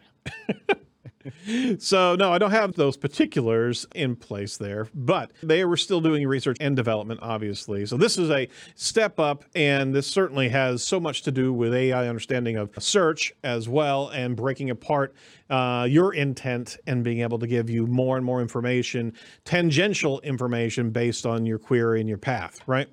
So, 1.79 2.15
no, 2.15 2.31
I 2.31 2.37
don't 2.37 2.51
have 2.51 2.73
those 2.73 2.97
particulars 2.97 3.85
in 3.95 4.15
place 4.15 4.57
there, 4.57 4.87
but 4.93 5.31
they 5.43 5.65
were 5.65 5.77
still 5.77 6.01
doing 6.01 6.27
research 6.27 6.57
and 6.59 6.75
development, 6.75 7.19
obviously. 7.23 7.85
So, 7.85 7.97
this 7.97 8.17
is 8.17 8.29
a 8.29 8.47
step 8.75 9.19
up, 9.19 9.45
and 9.55 9.93
this 9.93 10.07
certainly 10.07 10.49
has 10.49 10.83
so 10.83 10.99
much 10.99 11.23
to 11.23 11.31
do 11.31 11.53
with 11.53 11.73
AI 11.73 12.07
understanding 12.07 12.57
of 12.57 12.71
search 12.79 13.33
as 13.43 13.69
well 13.69 14.09
and 14.09 14.35
breaking 14.35 14.69
apart 14.69 15.15
uh, 15.49 15.87
your 15.89 16.13
intent 16.13 16.77
and 16.87 17.03
being 17.03 17.21
able 17.21 17.39
to 17.39 17.47
give 17.47 17.69
you 17.69 17.87
more 17.87 18.17
and 18.17 18.25
more 18.25 18.41
information, 18.41 19.13
tangential 19.45 20.19
information 20.21 20.89
based 20.89 21.25
on 21.25 21.45
your 21.45 21.59
query 21.59 21.99
and 21.99 22.09
your 22.09 22.17
path, 22.17 22.61
right? 22.67 22.89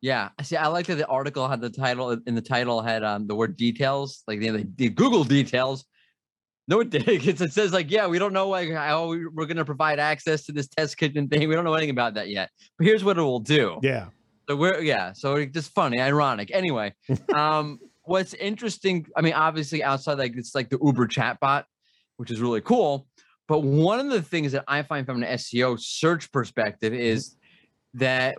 Yeah, 0.00 0.28
see, 0.42 0.56
I 0.56 0.68
like 0.68 0.86
that 0.86 0.96
the 0.96 1.06
article 1.06 1.48
had 1.48 1.60
the 1.60 1.70
title 1.70 2.10
in 2.26 2.34
the 2.34 2.40
title 2.40 2.80
had 2.80 3.02
um, 3.02 3.26
the 3.26 3.34
word 3.34 3.56
details, 3.56 4.22
like 4.28 4.38
the, 4.38 4.66
the 4.76 4.90
Google 4.90 5.24
details. 5.24 5.84
No, 6.68 6.80
it 6.80 6.90
did. 6.90 7.08
It 7.08 7.52
says 7.52 7.72
like, 7.72 7.90
yeah, 7.90 8.06
we 8.06 8.18
don't 8.18 8.34
know 8.34 8.48
like 8.48 8.70
how 8.70 9.08
we- 9.08 9.26
we're 9.26 9.46
going 9.46 9.56
to 9.56 9.64
provide 9.64 9.98
access 9.98 10.44
to 10.44 10.52
this 10.52 10.68
test 10.68 10.98
kitchen 10.98 11.26
thing. 11.26 11.48
We 11.48 11.54
don't 11.54 11.64
know 11.64 11.72
anything 11.72 11.90
about 11.90 12.14
that 12.14 12.28
yet. 12.28 12.50
But 12.76 12.86
here's 12.86 13.02
what 13.02 13.16
it 13.18 13.22
will 13.22 13.40
do. 13.40 13.80
Yeah. 13.82 14.08
So 14.48 14.56
we're 14.56 14.80
yeah, 14.80 15.12
so 15.12 15.36
it's 15.36 15.52
just 15.52 15.72
funny, 15.72 16.00
ironic. 16.00 16.50
Anyway, 16.52 16.94
um, 17.34 17.78
what's 18.04 18.34
interesting? 18.34 19.06
I 19.16 19.22
mean, 19.22 19.32
obviously 19.34 19.82
outside 19.82 20.18
like 20.18 20.36
it's 20.36 20.54
like 20.54 20.68
the 20.68 20.78
Uber 20.82 21.06
chatbot, 21.08 21.64
which 22.16 22.30
is 22.30 22.40
really 22.40 22.60
cool. 22.60 23.06
But 23.46 23.60
one 23.60 23.98
of 23.98 24.10
the 24.10 24.20
things 24.22 24.52
that 24.52 24.64
I 24.68 24.82
find 24.82 25.06
from 25.06 25.22
an 25.22 25.28
SEO 25.38 25.80
search 25.80 26.30
perspective 26.30 26.92
is 26.92 27.34
that 27.94 28.36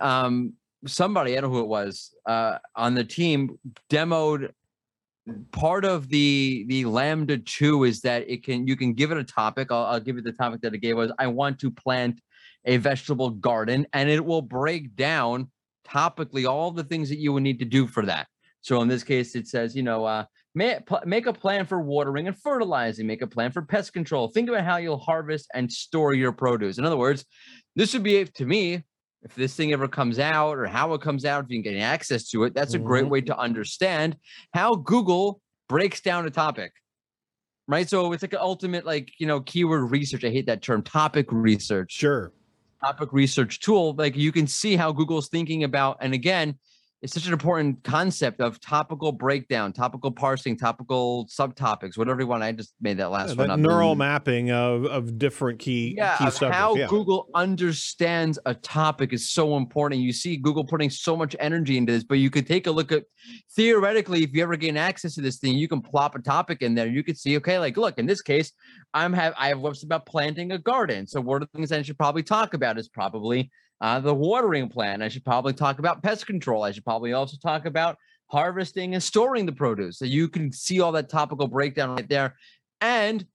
um, 0.00 0.54
somebody 0.86 1.36
I 1.36 1.40
don't 1.40 1.50
know 1.50 1.56
who 1.58 1.62
it 1.62 1.68
was 1.68 2.12
uh, 2.26 2.58
on 2.74 2.94
the 2.94 3.04
team 3.04 3.58
demoed 3.88 4.50
part 5.52 5.84
of 5.84 6.08
the 6.08 6.64
the 6.68 6.84
LaMDA 6.84 7.44
2 7.44 7.84
is 7.84 8.00
that 8.02 8.28
it 8.28 8.44
can 8.44 8.66
you 8.66 8.76
can 8.76 8.92
give 8.92 9.10
it 9.10 9.18
a 9.18 9.24
topic 9.24 9.70
I'll, 9.70 9.84
I'll 9.84 10.00
give 10.00 10.16
you 10.16 10.22
the 10.22 10.32
topic 10.32 10.60
that 10.62 10.74
it 10.74 10.78
gave 10.78 10.96
was 10.96 11.12
i 11.18 11.26
want 11.26 11.58
to 11.60 11.70
plant 11.70 12.20
a 12.64 12.76
vegetable 12.76 13.30
garden, 13.30 13.86
and 13.92 14.08
it 14.08 14.24
will 14.24 14.42
break 14.42 14.94
down 14.94 15.50
topically 15.86 16.48
all 16.48 16.70
the 16.70 16.84
things 16.84 17.08
that 17.08 17.18
you 17.18 17.32
would 17.32 17.42
need 17.42 17.58
to 17.58 17.64
do 17.64 17.86
for 17.86 18.04
that. 18.06 18.26
So 18.60 18.82
in 18.82 18.88
this 18.88 19.02
case, 19.02 19.34
it 19.34 19.48
says, 19.48 19.74
you 19.74 19.82
know, 19.82 20.04
uh, 20.04 20.24
make 20.54 21.26
a 21.26 21.32
plan 21.32 21.64
for 21.64 21.80
watering 21.80 22.26
and 22.26 22.38
fertilizing, 22.38 23.06
make 23.06 23.22
a 23.22 23.26
plan 23.26 23.52
for 23.52 23.62
pest 23.62 23.92
control. 23.92 24.28
Think 24.28 24.48
about 24.48 24.64
how 24.64 24.76
you'll 24.76 24.98
harvest 24.98 25.48
and 25.54 25.72
store 25.72 26.12
your 26.12 26.32
produce. 26.32 26.78
In 26.78 26.84
other 26.84 26.96
words, 26.96 27.24
this 27.76 27.92
would 27.94 28.02
be 28.02 28.24
to 28.24 28.44
me, 28.44 28.82
if 29.22 29.34
this 29.34 29.54
thing 29.54 29.72
ever 29.72 29.88
comes 29.88 30.18
out 30.18 30.58
or 30.58 30.66
how 30.66 30.94
it 30.94 31.00
comes 31.00 31.24
out, 31.24 31.44
if 31.44 31.50
you 31.50 31.62
can 31.62 31.72
get 31.72 31.80
access 31.80 32.28
to 32.30 32.44
it, 32.44 32.54
that's 32.54 32.74
a 32.74 32.78
great 32.78 33.04
Mhm. 33.06 33.10
way 33.10 33.20
to 33.22 33.36
understand 33.38 34.16
how 34.54 34.74
Google 34.76 35.40
breaks 35.68 36.00
down 36.00 36.26
a 36.26 36.30
topic. 36.30 36.72
Right. 37.66 37.88
So 37.88 38.12
it's 38.12 38.22
like 38.22 38.32
an 38.32 38.38
ultimate, 38.40 38.86
like, 38.86 39.10
you 39.18 39.26
know, 39.26 39.40
keyword 39.40 39.90
research. 39.90 40.24
I 40.24 40.30
hate 40.30 40.46
that 40.46 40.62
term, 40.62 40.82
topic 40.82 41.26
research 41.30 41.92
Sure. 41.92 42.32
topic 42.82 43.12
research 43.12 43.60
tool, 43.60 43.94
like 43.98 44.16
you 44.16 44.30
can 44.32 44.46
see 44.46 44.76
how 44.76 44.92
Google's 44.92 45.28
thinking 45.28 45.64
about, 45.64 45.98
and 46.00 46.14
again, 46.14 46.58
it's 47.00 47.12
such 47.14 47.26
an 47.28 47.32
important 47.32 47.84
concept 47.84 48.40
of 48.40 48.60
topical 48.60 49.12
breakdown, 49.12 49.72
topical 49.72 50.10
parsing, 50.10 50.56
topical 50.56 51.26
subtopics, 51.28 51.96
whatever 51.96 52.20
you 52.22 52.26
want. 52.26 52.42
I 52.42 52.50
just 52.50 52.74
made 52.80 52.96
that 52.96 53.12
last 53.12 53.30
Yeah, 53.30 53.34
one 53.36 53.48
that 53.48 53.54
up. 53.54 53.60
neural 53.60 53.90
And- 53.92 53.98
mapping 54.00 54.50
of, 54.50 54.84
of 54.86 55.16
different 55.16 55.60
key 55.60 55.94
yeah, 55.96 56.16
key 56.16 56.24
subjects. 56.30 56.56
how 56.56 56.74
yeah. 56.74 56.88
Google 56.88 57.28
understands 57.36 58.36
a 58.46 58.54
topic 58.54 59.12
is 59.12 59.28
so 59.28 59.56
important. 59.56 60.00
You 60.00 60.12
see 60.12 60.36
Google 60.36 60.64
putting 60.64 60.90
so 60.90 61.16
much 61.16 61.36
energy 61.38 61.76
into 61.78 61.92
this, 61.92 62.02
but 62.02 62.18
you 62.18 62.30
could 62.30 62.48
take 62.48 62.66
a 62.66 62.70
look 62.72 62.90
at 62.90 63.04
theoretically, 63.54 64.24
if 64.24 64.32
you 64.32 64.42
ever 64.42 64.56
gain 64.56 64.76
access 64.76 65.14
to 65.14 65.20
this 65.20 65.38
thing, 65.38 65.56
you 65.56 65.68
can 65.68 65.80
plop 65.80 66.14
a 66.16 66.18
topic 66.20 66.62
in 66.62 66.74
there. 66.74 66.88
You 66.88 67.04
could 67.04 67.18
see, 67.18 67.36
okay, 67.36 67.58
like 67.60 67.76
look, 67.76 67.98
in 67.98 68.06
this 68.06 68.22
case, 68.22 68.52
I'm 68.92 69.12
have 69.12 69.34
I 69.38 69.48
have 69.48 69.60
what's 69.60 69.84
about 69.84 70.06
planting 70.06 70.52
a 70.52 70.58
garden. 70.58 71.06
So 71.06 71.20
one 71.20 71.42
of 71.42 71.48
the 71.52 71.56
things 71.56 71.70
I 71.70 71.82
should 71.82 71.98
probably 71.98 72.22
talk 72.24 72.54
about 72.54 72.76
is 72.78 72.88
probably 72.88 73.50
uh, 73.80 74.00
the 74.00 74.14
watering 74.14 74.68
plan. 74.68 75.02
I 75.02 75.08
should 75.08 75.24
probably 75.24 75.52
talk 75.52 75.78
about 75.78 76.02
pest 76.02 76.26
control. 76.26 76.64
I 76.64 76.72
should 76.72 76.84
probably 76.84 77.12
also 77.12 77.36
talk 77.42 77.64
about 77.64 77.96
harvesting 78.26 78.94
and 78.94 79.02
storing 79.02 79.46
the 79.46 79.52
produce. 79.52 79.98
So 79.98 80.04
you 80.04 80.28
can 80.28 80.52
see 80.52 80.80
all 80.80 80.92
that 80.92 81.08
topical 81.08 81.48
breakdown 81.48 81.90
right 81.90 82.08
there. 82.08 82.36
And 82.80 83.26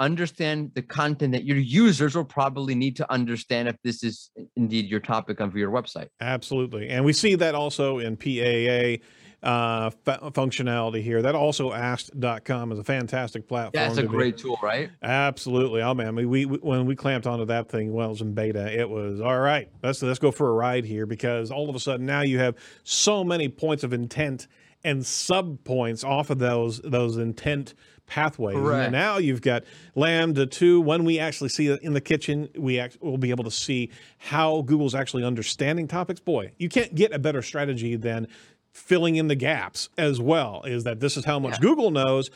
understand 0.00 0.72
the 0.74 0.82
content 0.82 1.32
that 1.32 1.44
your 1.44 1.56
users 1.56 2.16
will 2.16 2.24
probably 2.24 2.74
need 2.74 2.96
to 2.96 3.10
understand 3.12 3.68
if 3.68 3.76
this 3.84 4.02
is 4.02 4.30
indeed 4.56 4.86
your 4.86 5.00
topic 5.00 5.38
of 5.38 5.56
your 5.56 5.70
website. 5.70 6.08
Absolutely. 6.20 6.88
And 6.88 7.04
we 7.04 7.12
see 7.12 7.36
that 7.36 7.54
also 7.54 7.98
in 7.98 8.16
PAA 8.16 9.04
uh, 9.42 9.90
fu- 9.90 10.30
functionality 10.30 11.02
here. 11.02 11.22
That 11.22 11.34
AlsoAsked.com 11.34 12.72
is 12.72 12.78
a 12.78 12.84
fantastic 12.84 13.48
platform. 13.48 13.72
That's 13.74 13.98
a 13.98 14.02
to 14.02 14.08
be- 14.08 14.14
great 14.14 14.38
tool, 14.38 14.58
right? 14.62 14.90
Absolutely. 15.02 15.82
Oh 15.82 15.94
man, 15.94 16.08
I 16.08 16.10
mean, 16.12 16.28
we, 16.28 16.46
we 16.46 16.58
when 16.58 16.86
we 16.86 16.94
clamped 16.96 17.26
onto 17.26 17.44
that 17.46 17.68
thing 17.68 17.92
when 17.92 18.06
it 18.06 18.10
was 18.10 18.20
in 18.20 18.34
beta, 18.34 18.78
it 18.78 18.88
was 18.88 19.20
all 19.20 19.38
right. 19.40 19.68
Let's 19.82 20.02
let's 20.02 20.18
go 20.18 20.30
for 20.30 20.48
a 20.48 20.52
ride 20.52 20.84
here 20.84 21.06
because 21.06 21.50
all 21.50 21.68
of 21.68 21.74
a 21.76 21.80
sudden 21.80 22.06
now 22.06 22.22
you 22.22 22.38
have 22.38 22.56
so 22.84 23.24
many 23.24 23.48
points 23.48 23.84
of 23.84 23.92
intent 23.92 24.46
and 24.84 25.04
sub 25.04 25.62
points 25.64 26.04
off 26.04 26.30
of 26.30 26.38
those 26.38 26.80
those 26.80 27.16
intent 27.16 27.74
pathways. 28.06 28.56
And 28.84 28.92
now 28.92 29.18
you've 29.18 29.40
got 29.42 29.64
LaMDA 29.96 30.50
two. 30.50 30.80
When 30.80 31.04
we 31.04 31.18
actually 31.18 31.48
see 31.48 31.68
it 31.68 31.82
in 31.82 31.94
the 31.94 32.00
kitchen, 32.00 32.48
we 32.56 32.78
act, 32.78 32.98
will 33.00 33.16
be 33.16 33.30
able 33.30 33.44
to 33.44 33.50
see 33.50 33.90
how 34.18 34.62
Google's 34.62 34.94
actually 34.94 35.24
understanding 35.24 35.88
topics. 35.88 36.20
Boy, 36.20 36.52
you 36.58 36.68
can't 36.68 36.94
get 36.94 37.12
a 37.12 37.18
better 37.18 37.42
strategy 37.42 37.96
than 37.96 38.26
filling 38.72 39.16
in 39.16 39.28
the 39.28 39.34
gaps 39.34 39.88
as 39.98 40.20
well. 40.20 40.62
Is 40.64 40.84
that 40.84 41.00
this 41.00 41.16
is 41.16 41.24
how 41.24 41.38
much 41.38 41.54
Yeah. 41.54 41.60
Google 41.60 41.90
knows 41.90 42.30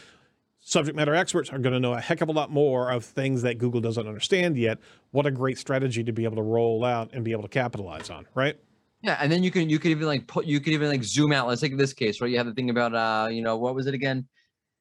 subject 0.60 0.96
matter 0.96 1.14
experts 1.14 1.48
are 1.50 1.58
going 1.58 1.72
to 1.72 1.78
know 1.80 1.94
a 1.94 2.00
heck 2.00 2.20
of 2.20 2.28
a 2.28 2.32
lot 2.32 2.50
more 2.50 2.90
of 2.90 3.04
things 3.04 3.42
that 3.42 3.56
Google 3.56 3.80
doesn't 3.80 4.06
understand 4.06 4.56
yet. 4.56 4.78
What 5.12 5.24
a 5.24 5.30
great 5.30 5.58
strategy 5.58 6.02
to 6.02 6.12
be 6.12 6.24
able 6.24 6.36
to 6.36 6.42
roll 6.42 6.84
out 6.84 7.10
and 7.12 7.24
be 7.24 7.30
able 7.32 7.42
to 7.42 7.48
capitalize 7.48 8.10
on, 8.10 8.26
right? 8.34 8.58
Yeah, 9.02 9.16
and 9.20 9.30
then 9.30 9.42
you 9.44 9.50
can 9.50 9.70
you 9.70 9.78
could 9.78 9.92
even 9.92 10.06
like 10.06 10.26
put 10.26 10.44
you 10.46 10.58
could 10.60 10.72
even 10.72 10.88
like 10.88 11.04
zoom 11.04 11.32
out. 11.32 11.46
Let's 11.46 11.60
take 11.60 11.76
this 11.78 11.92
case, 11.92 12.20
right? 12.20 12.30
You 12.30 12.38
have 12.38 12.46
the 12.46 12.54
thing 12.54 12.70
about 12.70 12.94
uh, 12.94 13.28
you 13.30 13.42
know, 13.42 13.56
what 13.56 13.74
was 13.74 13.86
it 13.86 13.94
again? 13.94 14.26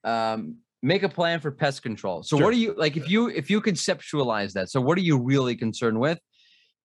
Um, 0.04 0.58
make 0.82 1.04
a 1.04 1.10
plan 1.10 1.40
for 1.40 1.52
pest 1.52 1.84
control. 1.84 2.24
So 2.24 2.38
Sure. 2.38 2.46
what 2.46 2.54
do 2.54 2.60
you 2.60 2.74
like 2.76 2.98
if 2.98 3.10
you 3.10 3.28
if 3.30 3.50
you 3.50 3.62
conceptualize 3.62 4.54
that? 4.54 4.70
So 4.70 4.82
what 4.82 4.98
are 4.98 5.02
you 5.02 5.20
really 5.22 5.56
concerned 5.56 6.00
with? 6.00 6.20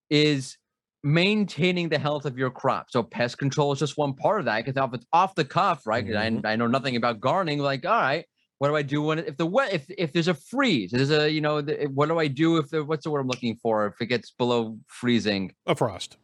Is 0.09 0.57
maintaining 1.03 1.89
the 1.89 1.97
health 1.99 2.25
of 2.25 2.37
your 2.37 2.49
crop. 2.51 2.87
So 2.91 3.01
pest 3.03 3.37
control 3.37 3.71
is 3.71 3.79
just 3.79 3.97
one 3.97 4.13
part 4.13 4.39
of 4.39 4.45
that. 4.45 4.63
Because 4.65 4.77
off 4.77 4.91
the 4.91 5.01
off 5.11 5.35
the 5.35 5.45
cuff, 5.45 5.85
right? 5.87 6.05
Mhm. 6.05 6.45
I, 6.45 6.51
I 6.51 6.55
know 6.55 6.67
nothing 6.67 6.95
about 6.95 7.19
gardening. 7.19 7.59
Like, 7.59 7.85
all 7.85 7.91
right, 7.99 8.25
what 8.59 8.67
do 8.67 8.75
I 8.75 8.81
do 8.83 9.01
when 9.01 9.19
if 9.19 9.37
the 9.37 9.45
wet 9.45 9.73
if 9.73 9.85
if 9.97 10.13
there's 10.13 10.27
a 10.27 10.33
freeze? 10.35 10.91
There's 10.91 11.11
a 11.11 11.29
you 11.29 11.41
know 11.41 11.61
the, 11.61 11.85
what 11.93 12.07
do 12.09 12.19
I 12.19 12.27
do 12.27 12.57
if 12.57 12.69
the 12.69 12.83
what's 12.83 13.03
the 13.03 13.09
word 13.11 13.21
I'm 13.21 13.27
looking 13.27 13.55
for? 13.55 13.87
If 13.87 14.01
it 14.01 14.07
gets 14.07 14.31
below 14.31 14.77
freezing, 14.87 15.53
A 15.65 15.75
frost. 15.75 16.17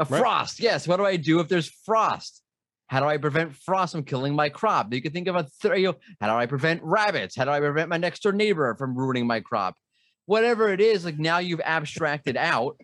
a 0.00 0.04
Right. 0.04 0.20
frost. 0.20 0.60
Yes. 0.60 0.88
What 0.88 0.96
do 0.96 1.06
I 1.06 1.16
do 1.16 1.40
if 1.40 1.48
there's 1.48 1.68
frost? 1.68 2.42
How 2.88 3.00
do 3.00 3.06
I 3.06 3.18
prevent 3.18 3.54
frost 3.54 3.92
from 3.92 4.02
killing 4.02 4.34
my 4.34 4.48
crop? 4.48 4.92
You 4.94 5.02
can 5.02 5.12
think 5.12 5.28
of 5.28 5.36
a 5.36 5.46
th- 5.60 5.78
you 5.78 5.88
know, 5.88 5.94
how 6.22 6.28
do 6.32 6.38
I 6.38 6.46
prevent 6.46 6.82
rabbits? 6.82 7.36
How 7.36 7.44
do 7.44 7.50
I 7.50 7.60
prevent 7.60 7.90
my 7.90 7.98
next 7.98 8.22
door 8.22 8.32
neighbor 8.32 8.74
from 8.78 8.96
ruining 8.96 9.26
my 9.26 9.40
crop? 9.40 9.76
Whatever 10.24 10.72
it 10.72 10.80
is, 10.80 11.04
like 11.04 11.18
now 11.18 11.36
you've 11.38 11.60
abstracted 11.60 12.36
out, 12.38 12.80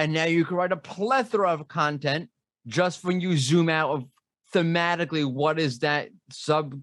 and 0.00 0.14
now 0.14 0.24
you 0.24 0.46
can 0.46 0.56
write 0.56 0.72
a 0.72 0.78
plethora 0.78 1.50
of 1.50 1.68
content 1.68 2.30
just 2.66 3.04
when 3.04 3.20
you 3.20 3.36
zoom 3.36 3.68
out 3.68 3.90
of 3.90 4.04
thematically 4.54 5.30
what 5.30 5.60
is 5.60 5.80
that 5.80 6.08
sub 6.30 6.74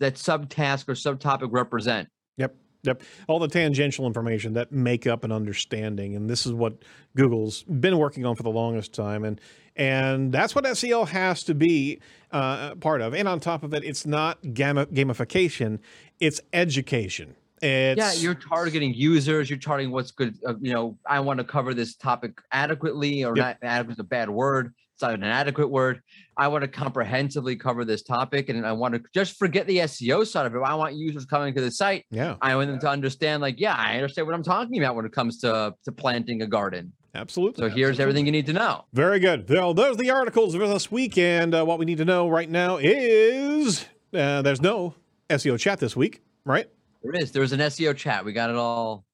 that 0.00 0.14
subtask 0.14 0.88
or 0.88 0.94
subtopic 0.94 1.48
represent. 1.50 2.08
Yep. 2.38 2.54
Yep. 2.84 3.02
All 3.26 3.38
the 3.38 3.48
tangential 3.48 4.06
information 4.06 4.54
that 4.54 4.72
make 4.72 5.06
up 5.06 5.24
an 5.24 5.32
understanding. 5.32 6.16
And 6.16 6.30
this 6.30 6.46
is 6.46 6.52
what 6.52 6.84
Google's 7.16 7.64
been 7.64 7.98
working 7.98 8.24
on 8.24 8.34
for 8.34 8.44
the 8.44 8.50
longest 8.50 8.94
time. 8.94 9.24
And 9.24 9.38
and 9.76 10.32
that's 10.32 10.54
what 10.54 10.64
SEO 10.64 11.06
has 11.06 11.44
to 11.44 11.54
be 11.54 12.00
uh, 12.32 12.76
part 12.76 13.02
of. 13.02 13.12
And 13.14 13.28
on 13.28 13.40
top 13.40 13.62
of 13.62 13.74
it, 13.74 13.84
it's 13.84 14.06
not 14.06 14.54
gamma, 14.54 14.86
gamification, 14.86 15.80
it's 16.18 16.40
education. 16.54 17.36
It's, 17.62 17.98
yeah, 17.98 18.12
you're 18.12 18.34
targeting 18.34 18.94
users. 18.94 19.48
You're 19.50 19.58
targeting 19.58 19.92
what's 19.92 20.10
good. 20.10 20.36
Uh, 20.46 20.54
you 20.60 20.72
know, 20.72 20.96
I 21.06 21.20
want 21.20 21.38
to 21.38 21.44
cover 21.44 21.74
this 21.74 21.94
topic 21.96 22.40
adequately, 22.52 23.24
or 23.24 23.36
Yep. 23.36 23.60
not. 23.62 23.68
Adequate 23.68 23.92
is 23.94 23.98
a 23.98 24.04
bad 24.04 24.30
word. 24.30 24.72
It's 24.94 25.02
not 25.02 25.14
an 25.14 25.22
adequate 25.22 25.68
word. 25.68 26.02
I 26.36 26.48
want 26.48 26.62
to 26.62 26.68
comprehensively 26.68 27.54
cover 27.54 27.84
this 27.84 28.02
topic, 28.02 28.48
and 28.48 28.66
I 28.66 28.72
want 28.72 28.94
to 28.94 29.02
just 29.14 29.38
forget 29.38 29.66
the 29.68 29.78
SEO 29.78 30.26
side 30.26 30.46
of 30.46 30.54
it. 30.54 30.58
I 30.58 30.74
want 30.74 30.94
users 30.94 31.24
coming 31.24 31.54
to 31.54 31.60
the 31.60 31.70
site. 31.70 32.04
yeah, 32.10 32.34
I 32.42 32.56
want 32.56 32.68
them 32.70 32.80
to 32.80 32.88
understand, 32.88 33.40
like, 33.40 33.60
yeah, 33.60 33.74
I 33.76 33.94
understand 33.94 34.26
what 34.26 34.34
I'm 34.34 34.42
talking 34.42 34.78
about 34.82 34.96
when 34.96 35.04
it 35.06 35.12
comes 35.12 35.38
to 35.40 35.74
to 35.84 35.92
planting 35.92 36.42
a 36.42 36.46
garden. 36.48 36.92
absolutely. 37.14 37.62
So 37.62 37.68
here's 37.68 37.90
absolutely. 37.90 38.02
everything 38.02 38.26
you 38.26 38.32
need 38.32 38.46
to 38.46 38.52
know. 38.52 38.84
Very 38.92 39.20
good. 39.20 39.48
Well, 39.48 39.72
those 39.72 39.94
are 39.94 40.02
the 40.02 40.10
articles 40.10 40.54
for 40.54 40.66
this 40.66 40.90
week. 40.90 41.16
And 41.16 41.54
uh, 41.54 41.64
what 41.64 41.78
we 41.78 41.84
need 41.84 41.98
to 41.98 42.04
know 42.04 42.28
right 42.28 42.48
now 42.50 42.78
is 42.80 43.86
uh, 44.14 44.42
there's 44.42 44.60
no 44.60 44.94
SEO 45.30 45.58
chat 45.58 45.78
this 45.78 45.96
week, 45.96 46.22
right? 46.44 46.68
There 47.02 47.12
is. 47.14 47.32
There's 47.32 47.52
an 47.52 47.60
SEO 47.60 47.96
chat. 47.96 48.24
We 48.24 48.32
got 48.32 48.50
it 48.50 48.56
all 48.56 49.04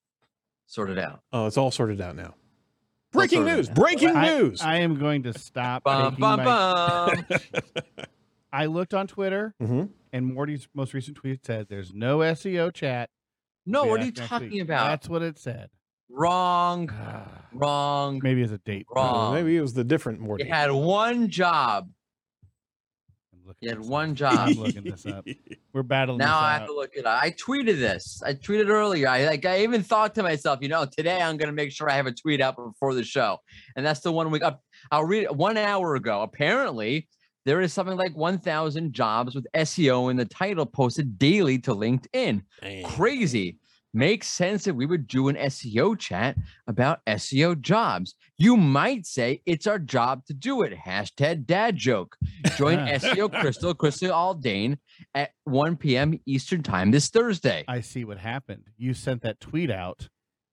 sorted 0.65 0.97
out. 0.99 1.21
Oh, 1.31 1.45
it's 1.45 1.57
all 1.57 1.71
sorted 1.71 2.01
out 2.01 2.15
now. 2.15 2.33
Breaking 3.11 3.39
sorted 3.39 3.55
news! 3.57 3.69
out. 3.69 3.75
Breaking 3.75 4.15
I, 4.15 4.37
news! 4.37 4.61
I 4.61 4.77
am 4.77 4.95
going 4.99 5.23
to 5.23 5.37
stop. 5.37 5.83
Bum, 5.83 6.15
bum, 6.15 6.37
my- 6.43 6.43
bum. 6.43 7.25
I 8.53 8.65
looked 8.67 8.93
on 8.93 9.07
Twitter, 9.07 9.53
Mhm. 9.61 9.89
and 10.13 10.31
Mordy's 10.35 10.67
most 10.73 10.93
recent 10.93 11.17
tweet 11.17 11.45
said, 11.45 11.67
"There's 11.69 11.93
no 11.93 12.19
SEO 12.19 12.73
chat." 12.73 13.09
no, 13.65 13.83
Be 13.83 13.89
what 13.89 14.01
are 14.01 14.05
you 14.05 14.11
talking 14.11 14.51
week." 14.51 14.61
about? 14.63 14.87
That's 14.87 15.09
what 15.09 15.21
it 15.21 15.37
said. 15.39 15.69
Wrong. 16.09 16.89
Wrong. 17.51 18.19
Maybe 18.23 18.41
it's 18.43 18.51
a 18.51 18.57
date. 18.59 18.85
Wrong. 18.95 19.33
Maybe 19.33 19.57
it 19.57 19.61
was 19.61 19.73
the 19.73 19.83
different 19.83 20.21
Mordy. 20.21 20.45
You 20.45 20.53
had 20.53 20.71
one 20.71 21.29
job. 21.29 21.89
Looking 23.45 23.69
You 23.69 23.69
had 23.69 23.79
one 23.79 24.11
up. 24.11 24.15
job. 24.15 24.49
I'm 24.49 24.53
looking 24.55 24.83
this 24.83 25.05
up. 25.05 25.25
We're 25.73 25.83
battling 25.83 26.17
Now 26.17 26.39
I 26.39 26.53
have 26.53 26.67
to 26.67 26.73
look 26.73 26.95
it 26.95 27.05
up. 27.05 27.21
I 27.21 27.31
tweeted 27.31 27.77
this. 27.77 28.21
I 28.25 28.33
tweeted 28.33 28.69
earlier. 28.69 29.07
I 29.07 29.25
like. 29.25 29.45
I 29.45 29.61
even 29.61 29.83
thought 29.83 30.15
to 30.15 30.23
myself, 30.23 30.59
you 30.61 30.67
know, 30.67 30.85
today 30.85 31.21
I'm 31.21 31.37
going 31.37 31.49
to 31.49 31.53
make 31.53 31.71
sure 31.71 31.89
I 31.89 31.93
have 31.93 32.07
a 32.07 32.11
tweet 32.11 32.41
out 32.41 32.55
before 32.55 32.93
the 32.95 33.03
show, 33.03 33.37
and 33.75 33.85
that's 33.85 33.99
the 33.99 34.11
one 34.11 34.31
week 34.31 34.43
up. 34.43 34.63
I'll 34.91 35.03
read 35.05 35.23
it 35.23 35.35
one 35.35 35.57
hour 35.57 35.95
ago. 35.95 36.21
Apparently, 36.21 37.07
there 37.45 37.61
is 37.61 37.71
something 37.71 37.95
like 37.97 38.15
1,000 38.17 38.91
jobs 38.91 39.35
with 39.35 39.45
SEO 39.53 40.09
in 40.09 40.17
the 40.17 40.25
title 40.25 40.65
posted 40.65 41.19
daily 41.19 41.59
to 41.59 41.75
LinkedIn. 41.75 42.41
Crazy. 42.85 43.59
Makes 43.95 44.27
sense 44.27 44.65
that 44.65 44.73
we 44.73 44.85
would 44.85 45.07
do 45.07 45.29
an 45.29 45.37
SEO 45.37 45.97
chat 45.97 46.35
about 46.67 46.99
SEO 47.07 47.59
jobs. 47.61 48.13
You 48.37 48.57
might 48.57 49.05
say 49.05 49.41
it's 49.45 49.67
our 49.67 49.79
job 49.79 50.25
to 50.25 50.33
do 50.33 50.63
it. 50.63 50.73
Hashtag 50.73 51.45
dad 51.45 51.77
joke. 51.77 52.17
Join 52.57 52.77
SEO 52.87 53.31
Crystal, 53.39 53.73
Crystal 53.73 54.11
Aldane 54.11 54.77
at 55.13 55.31
1 55.45 55.77
p.m. 55.77 56.19
Eastern 56.25 56.61
time 56.61 56.91
this 56.91 57.07
Thursday. 57.07 57.63
I 57.69 57.79
see 57.79 58.03
what 58.03 58.17
happened. 58.17 58.65
You 58.77 58.93
sent 58.93 59.21
that 59.21 59.39
tweet 59.39 59.71
out 59.71 60.09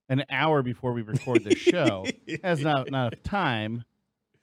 an 0.09 0.24
hour 0.31 0.62
before 0.62 0.92
we 0.92 1.02
record 1.02 1.42
the 1.42 1.57
show. 1.57 2.07
Has 2.44 2.61
not 2.61 2.92
not 2.92 3.12
enough 3.14 3.22
time 3.24 3.85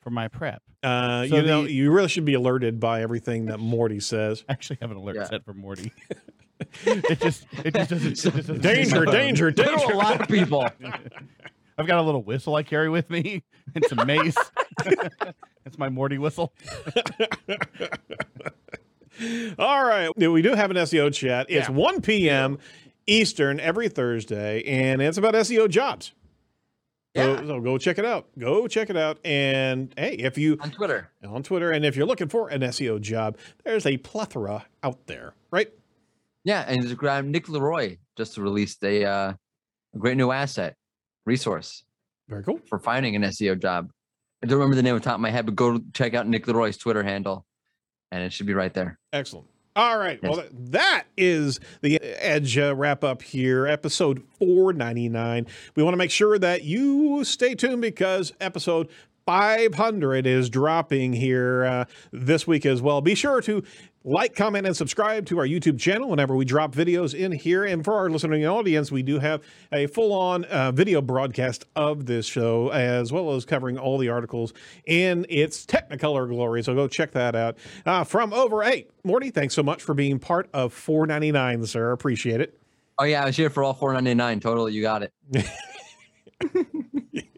for 0.01 0.09
my 0.09 0.27
prep. 0.27 0.61
Uh, 0.83 1.25
So 1.27 1.37
you 1.37 1.41
know, 1.43 1.63
the- 1.63 1.71
you 1.71 1.89
really 1.93 2.09
should 2.09 2.25
be 2.25 2.33
alerted 2.33 2.81
by 2.81 3.01
everything 3.01 3.45
that 3.45 3.59
Mordy 3.59 4.03
says. 4.03 4.43
I 4.49 4.51
actually 4.51 4.79
have 4.81 4.91
an 4.91 4.97
alert 4.97 5.15
Yeah. 5.15 5.23
set 5.23 5.45
for 5.45 5.53
Mordy. 5.53 5.91
it 6.85 7.19
just 7.19 7.45
it 7.63 7.73
just 7.73 7.89
doesn't. 7.89 8.11
It 8.11 8.15
just 8.15 8.35
doesn't 8.35 8.61
Danger, 8.61 9.05
seem- 9.05 9.13
danger, 9.13 9.51
danger. 9.51 9.93
a 9.93 9.97
lot 9.97 10.21
of 10.21 10.27
people. 10.27 10.67
I've 11.77 11.87
got 11.87 11.99
a 11.99 12.01
little 12.01 12.23
whistle 12.23 12.55
I 12.55 12.63
carry 12.63 12.89
with 12.89 13.09
me 13.09 13.43
and 13.75 13.85
some 13.85 14.05
mace. 14.05 14.35
It's 15.65 15.77
my 15.77 15.89
Mordy 15.89 16.17
whistle. 16.17 16.51
All 19.59 19.83
right. 19.85 20.09
We 20.17 20.41
do 20.41 20.53
have 20.55 20.71
an 20.71 20.77
SEO 20.77 21.13
chat. 21.13 21.47
It's 21.49 21.67
Yeah. 21.69 21.75
1 21.75 22.01
p.m. 22.01 22.57
Eastern 23.05 23.59
every 23.59 23.89
Thursday, 23.89 24.63
and 24.63 25.01
it's 25.01 25.17
about 25.17 25.33
SEO 25.35 25.69
jobs. 25.69 26.13
So, 27.15 27.33
Yeah. 27.33 27.45
so 27.45 27.59
go 27.59 27.77
check 27.77 27.99
it 27.99 28.05
out. 28.05 28.27
Go 28.37 28.67
check 28.67 28.89
it 28.89 28.97
out. 28.97 29.19
And 29.25 29.93
hey, 29.97 30.13
if 30.13 30.37
you 30.37 30.57
On 30.61 30.71
Twitter. 30.71 31.09
on 31.27 31.43
Twitter, 31.43 31.71
and 31.71 31.85
if 31.85 31.95
you're 31.95 32.05
looking 32.07 32.29
for 32.29 32.49
an 32.49 32.61
SEO 32.61 32.99
job, 33.01 33.37
there's 33.65 33.85
a 33.85 33.97
plethora 33.97 34.65
out 34.83 35.05
there, 35.07 35.33
right? 35.51 35.71
Yeah, 36.43 36.63
and 36.67 36.81
just 36.81 36.97
grab 36.97 37.25
Nick 37.25 37.49
Leroy 37.49 37.97
just 38.17 38.37
released 38.37 38.83
a 38.83 39.05
uh, 39.05 39.33
a 39.93 39.97
great 39.97 40.17
new 40.17 40.31
asset 40.31 40.75
resource 41.25 41.83
Very 42.27 42.43
cool. 42.43 42.59
for 42.67 42.79
finding 42.79 43.15
an 43.15 43.23
SEO 43.23 43.59
job. 43.61 43.89
I 44.43 44.47
don't 44.47 44.57
remember 44.57 44.75
the 44.75 44.83
name 44.83 44.95
the 44.95 45.01
top 45.01 45.15
of 45.15 45.19
my 45.19 45.31
head, 45.31 45.45
but 45.45 45.55
go 45.55 45.79
check 45.93 46.13
out 46.13 46.27
Nick 46.27 46.47
Leroy's 46.47 46.77
Twitter 46.77 47.03
handle, 47.03 47.45
and 48.11 48.23
it 48.23 48.31
should 48.31 48.45
be 48.47 48.53
right 48.53 48.73
there. 48.73 48.97
Excellent. 49.11 49.47
All 49.75 49.97
right. 49.97 50.21
Well, 50.23 50.37
that- 50.37 50.71
that 50.71 51.03
is 51.17 51.59
the 51.81 52.01
Edge 52.01 52.57
uh, 52.57 52.75
wrap 52.75 53.03
up 53.03 53.21
here, 53.21 53.67
episode 53.67 54.23
499. 54.39 55.45
We 55.75 55.83
want 55.83 55.93
to 55.93 55.97
make 55.97 56.11
sure 56.11 56.39
that 56.39 56.63
you 56.63 57.23
stay 57.23 57.53
tuned 57.55 57.81
because 57.81 58.33
episode 58.41 58.89
500 59.29 60.25
is 60.25 60.49
dropping 60.49 61.13
here 61.13 61.63
uh, 61.63 61.85
this 62.11 62.47
week 62.47 62.65
as 62.65 62.81
well. 62.81 62.99
Be 62.99 63.13
sure 63.13 63.41
to 63.41 63.63
like, 64.03 64.33
comment, 64.33 64.65
and 64.65 64.75
subscribe 64.75 65.27
to 65.27 65.37
our 65.37 65.45
YouTube 65.45 65.79
channel 65.79 66.09
whenever 66.09 66.35
we 66.35 66.45
drop 66.45 66.73
videos 66.73 67.13
in 67.13 67.31
here. 67.31 67.63
And 67.63 67.85
for 67.85 67.93
our 67.93 68.09
listening 68.09 68.47
audience, 68.47 68.91
we 68.91 69.03
do 69.03 69.19
have 69.19 69.43
a 69.71 69.85
full 69.85 70.13
on 70.13 70.45
uh, 70.45 70.71
video 70.71 70.99
broadcast 70.99 71.65
of 71.75 72.07
this 72.07 72.25
show, 72.25 72.69
as 72.69 73.11
well 73.11 73.35
as 73.35 73.45
covering 73.45 73.77
all 73.77 73.99
the 73.99 74.09
articles 74.09 74.51
in 74.87 75.27
its 75.29 75.63
Technicolor 75.63 76.27
glory. 76.27 76.63
So 76.63 76.73
go 76.73 76.87
check 76.87 77.11
that 77.11 77.35
out. 77.35 77.55
Uh, 77.85 78.03
from 78.03 78.33
over 78.33 78.63
eight, 78.63 78.89
Mordy, 79.03 79.31
thanks 79.31 79.53
so 79.53 79.61
much 79.61 79.83
for 79.83 79.93
being 79.93 80.17
part 80.17 80.49
of 80.55 80.73
499, 80.73 81.67
sir. 81.67 81.91
Appreciate 81.91 82.41
it. 82.41 82.59
Oh 82.97 83.03
yeah, 83.03 83.21
I 83.21 83.25
was 83.25 83.37
here 83.37 83.51
for 83.51 83.63
all 83.63 83.75
499. 83.75 84.39
Totally, 84.39 84.73
you 84.73 84.81
got 84.81 85.03
it. 85.03 85.13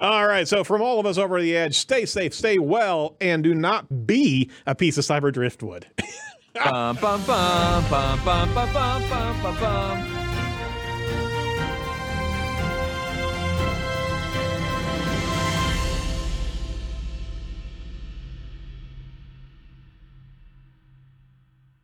All 0.00 0.26
right. 0.26 0.46
So, 0.46 0.64
from 0.64 0.82
all 0.82 1.00
of 1.00 1.06
us 1.06 1.18
over 1.18 1.40
the 1.40 1.56
edge, 1.56 1.76
stay 1.76 2.06
safe, 2.06 2.34
stay 2.34 2.58
well, 2.58 3.16
and 3.20 3.44
do 3.44 3.54
not 3.54 4.06
be 4.06 4.50
a 4.66 4.74
piece 4.74 4.98
of 4.98 5.04
cyber 5.04 5.32
driftwood. 5.32 5.86
bum, 6.54 6.96
bum, 6.96 7.24
bum, 7.24 7.84
bum, 7.90 8.24
bum, 8.24 8.54
bum, 8.54 8.72
bum, 8.72 9.42
bum, 9.42 9.60
bum. 9.60 10.21